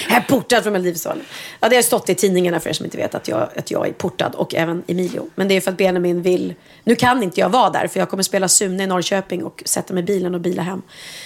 [0.10, 1.26] jag är portad från Melodifestivalen.
[1.60, 3.88] Ja, det har stått i tidningarna för er som inte vet att jag, att jag
[3.88, 5.30] är portad och även Emilio.
[5.36, 6.54] Men det är för att Benjamin vill...
[6.84, 9.94] Nu kan inte jag vara där för jag kommer spela Sune i Norrköping och sätta
[9.94, 10.82] mig i bilen och bila hem.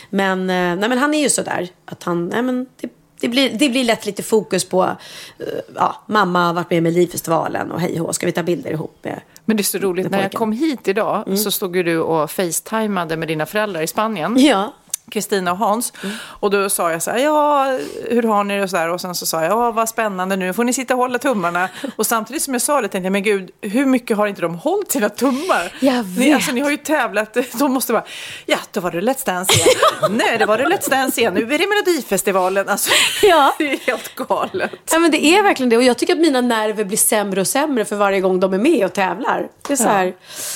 [0.10, 2.28] Men, eh, nej, men han är ju sådär att han...
[2.28, 2.89] Nej, men det,
[3.24, 4.84] det, blir, det blir lätt lite fokus på...
[4.84, 5.45] eh,
[5.76, 8.97] ja, mamma har varit med i Melodifestivalen och hej och ska vi ta bilder ihop
[9.01, 9.21] med...
[9.45, 12.32] Men det är så roligt, när jag kom hit idag så stod ju du och
[12.32, 14.36] facetimade med dina föräldrar i Spanien.
[14.39, 14.74] Ja.
[15.12, 15.93] Kristina och Hans.
[16.39, 17.78] Och då sa jag så här, ja,
[18.10, 18.89] hur har ni det och så här.
[18.89, 21.70] Och sen så sa jag, ja, vad spännande nu, får ni sitta och hålla tummarna.
[21.95, 24.56] Och samtidigt som jag sa det tänkte jag, men gud, hur mycket har inte de
[24.56, 25.74] hållit sina tummar?
[25.80, 26.36] Jag Ni, vet.
[26.36, 28.04] alltså, ni har ju tävlat, de måste bara,
[28.45, 29.68] ja, då var det Let's Dance igen.
[30.18, 32.70] Nej, det var det Let's Dance igen, nu är det Melodifestivalen.
[32.70, 32.91] Alltså,
[33.24, 33.56] Ja.
[33.58, 34.72] det är helt galet.
[34.91, 35.78] Ja men det är verkligen det.
[35.78, 38.58] Och jag tycker att mina nerver blir sämre och sämre för varje gång de är
[38.58, 39.47] med och tävlar.
[39.68, 40.14] Det är så här...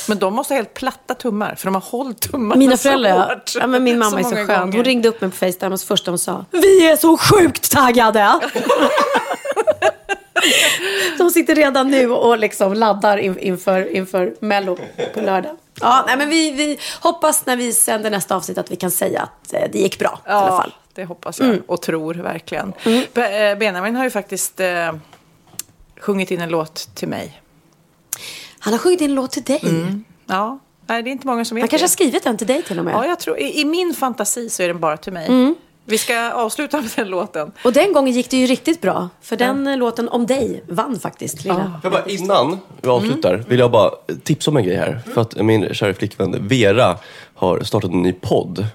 [0.08, 3.10] Men de måste ha helt platta tummar, för de har hållit tummarna Mina så föräldrar,
[3.10, 3.36] ja.
[3.36, 3.52] hårt.
[3.60, 3.68] ja.
[3.68, 4.60] men min mamma är så många skön.
[4.60, 4.74] gånger.
[4.78, 6.46] Hon ringde upp mig på Facetime och så första hon sa.
[6.52, 8.40] Vi är så sjukt taggade!
[11.18, 14.78] De sitter redan nu och liksom laddar in, inför, inför Mello
[15.14, 15.58] på lördag.
[15.82, 19.22] Ja, nej, men vi, vi hoppas när vi sänder nästa avsnitt att vi kan säga
[19.22, 20.74] att eh, det gick bra i alla Ja, fall.
[20.94, 21.62] det hoppas jag Mm.
[21.68, 22.74] och tror verkligen.
[23.14, 24.94] Be- eh, Benjamin har ju faktiskt eh,
[26.00, 27.42] sjungit in en låt till mig.
[28.60, 29.62] Han har sjungit in en låt till dig.
[30.26, 32.62] Ja, nej, det är inte många som vet Han kanske har skrivit den till dig
[32.62, 32.94] till och med.
[32.94, 35.28] Ja, jag tror, i, I min fantasi så är den bara till mig.
[35.28, 35.56] Mm.
[35.90, 37.52] Vi ska avsluta med den låten.
[37.64, 39.10] Och den gången gick det ju riktigt bra.
[39.22, 41.44] För den eh, låten om dig vann faktiskt.
[41.44, 41.56] Lilla.
[41.56, 43.92] Får jag bara, innan vi avslutar vill jag bara
[44.24, 45.02] tipsa om en grej här.
[45.14, 46.98] För att min kära flickvän Vera
[47.34, 48.66] har startat en ny podd.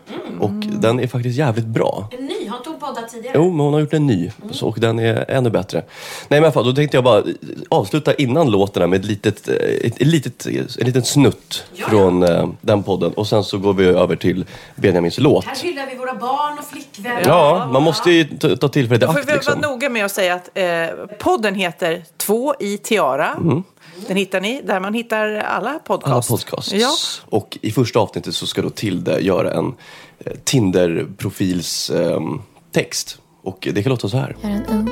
[0.40, 0.50] Och
[0.80, 2.08] den är faktiskt jävligt bra.
[2.18, 3.32] En ny, har inte poddat tidigare?
[3.38, 5.78] Jo, men hon har gjort en ny så, och den är ännu bättre.
[5.78, 5.86] Nej,
[6.28, 7.22] men i alla fall, då tänkte jag bara
[7.68, 10.46] avsluta innan låten här med ett litet, eh, ett, ett litet,
[10.78, 13.12] en liten snutt från eh, den podden.
[13.12, 14.44] Och sen så går vi över till
[14.76, 15.44] Benjamins låt.
[15.44, 17.22] Här hyllar vi våra barn och flickvänner.
[17.26, 19.60] Ja, man måste ju ta, ta tillfället i akt vi liksom.
[19.60, 23.30] vara noga med att säga att eh, podden heter Två i Tiara.
[23.40, 23.62] Mm.
[24.08, 26.12] Den hittar ni där man hittar alla podcast.
[26.12, 26.72] Alla podcasts.
[26.72, 26.90] Ja.
[27.24, 29.74] Och i första avsnittet så ska då Tilde göra en
[30.18, 32.42] eh, Tinder-profils ehm,
[32.72, 33.18] text.
[33.42, 34.36] Och det kan låta så här.
[34.40, 34.90] Jag är en ung,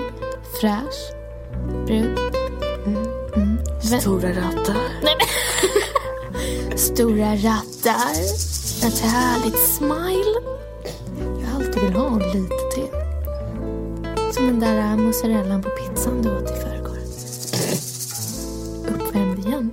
[0.61, 1.13] fräsch,
[1.87, 2.19] brud.
[4.01, 4.77] Stora rattar.
[5.03, 6.79] Nej, men.
[6.79, 8.11] Stora rattar.
[8.87, 10.41] Ett härligt smile.
[11.41, 12.89] Jag har alltid velat ha lite till.
[14.35, 16.99] Som den där mozzarellan på pizzan du åt i förrgår.
[18.95, 19.71] Uppvärmd igen.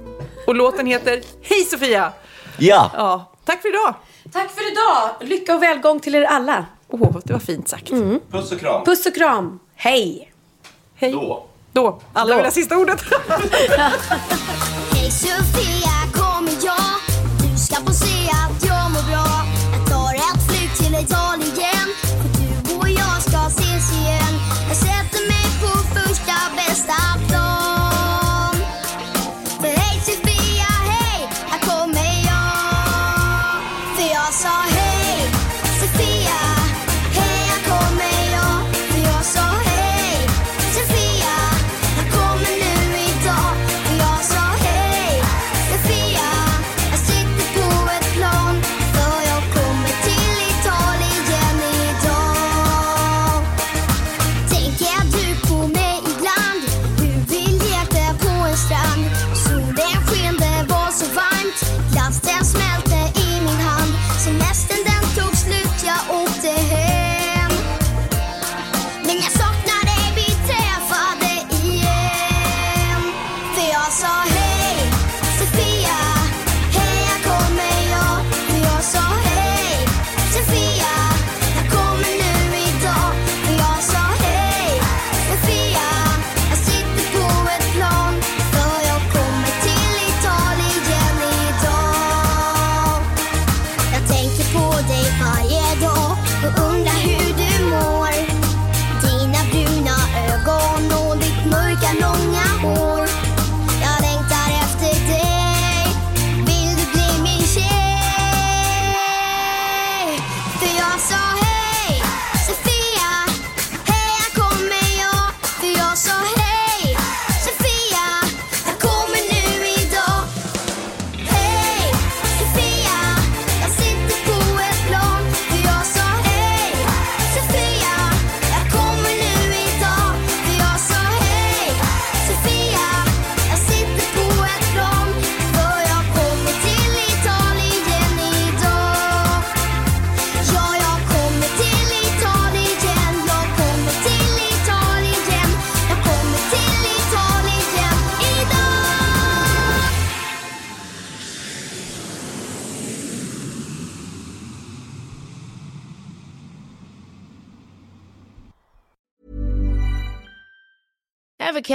[0.47, 2.14] Och låten heter Hej Sofia!
[2.58, 2.91] Ja!
[2.93, 3.93] Ja, tack för idag!
[4.32, 5.30] Tack för idag!
[5.30, 6.66] Lycka och välgång till er alla.
[6.90, 7.92] Åh, det var fint sagt.
[8.32, 8.86] Puss och kram.
[8.86, 9.60] Puss och kram.
[9.76, 10.32] Hej!
[10.96, 11.12] Hej.
[11.12, 11.46] Då.
[11.72, 12.02] Då.
[12.14, 13.02] Alla vill ha sista ordet.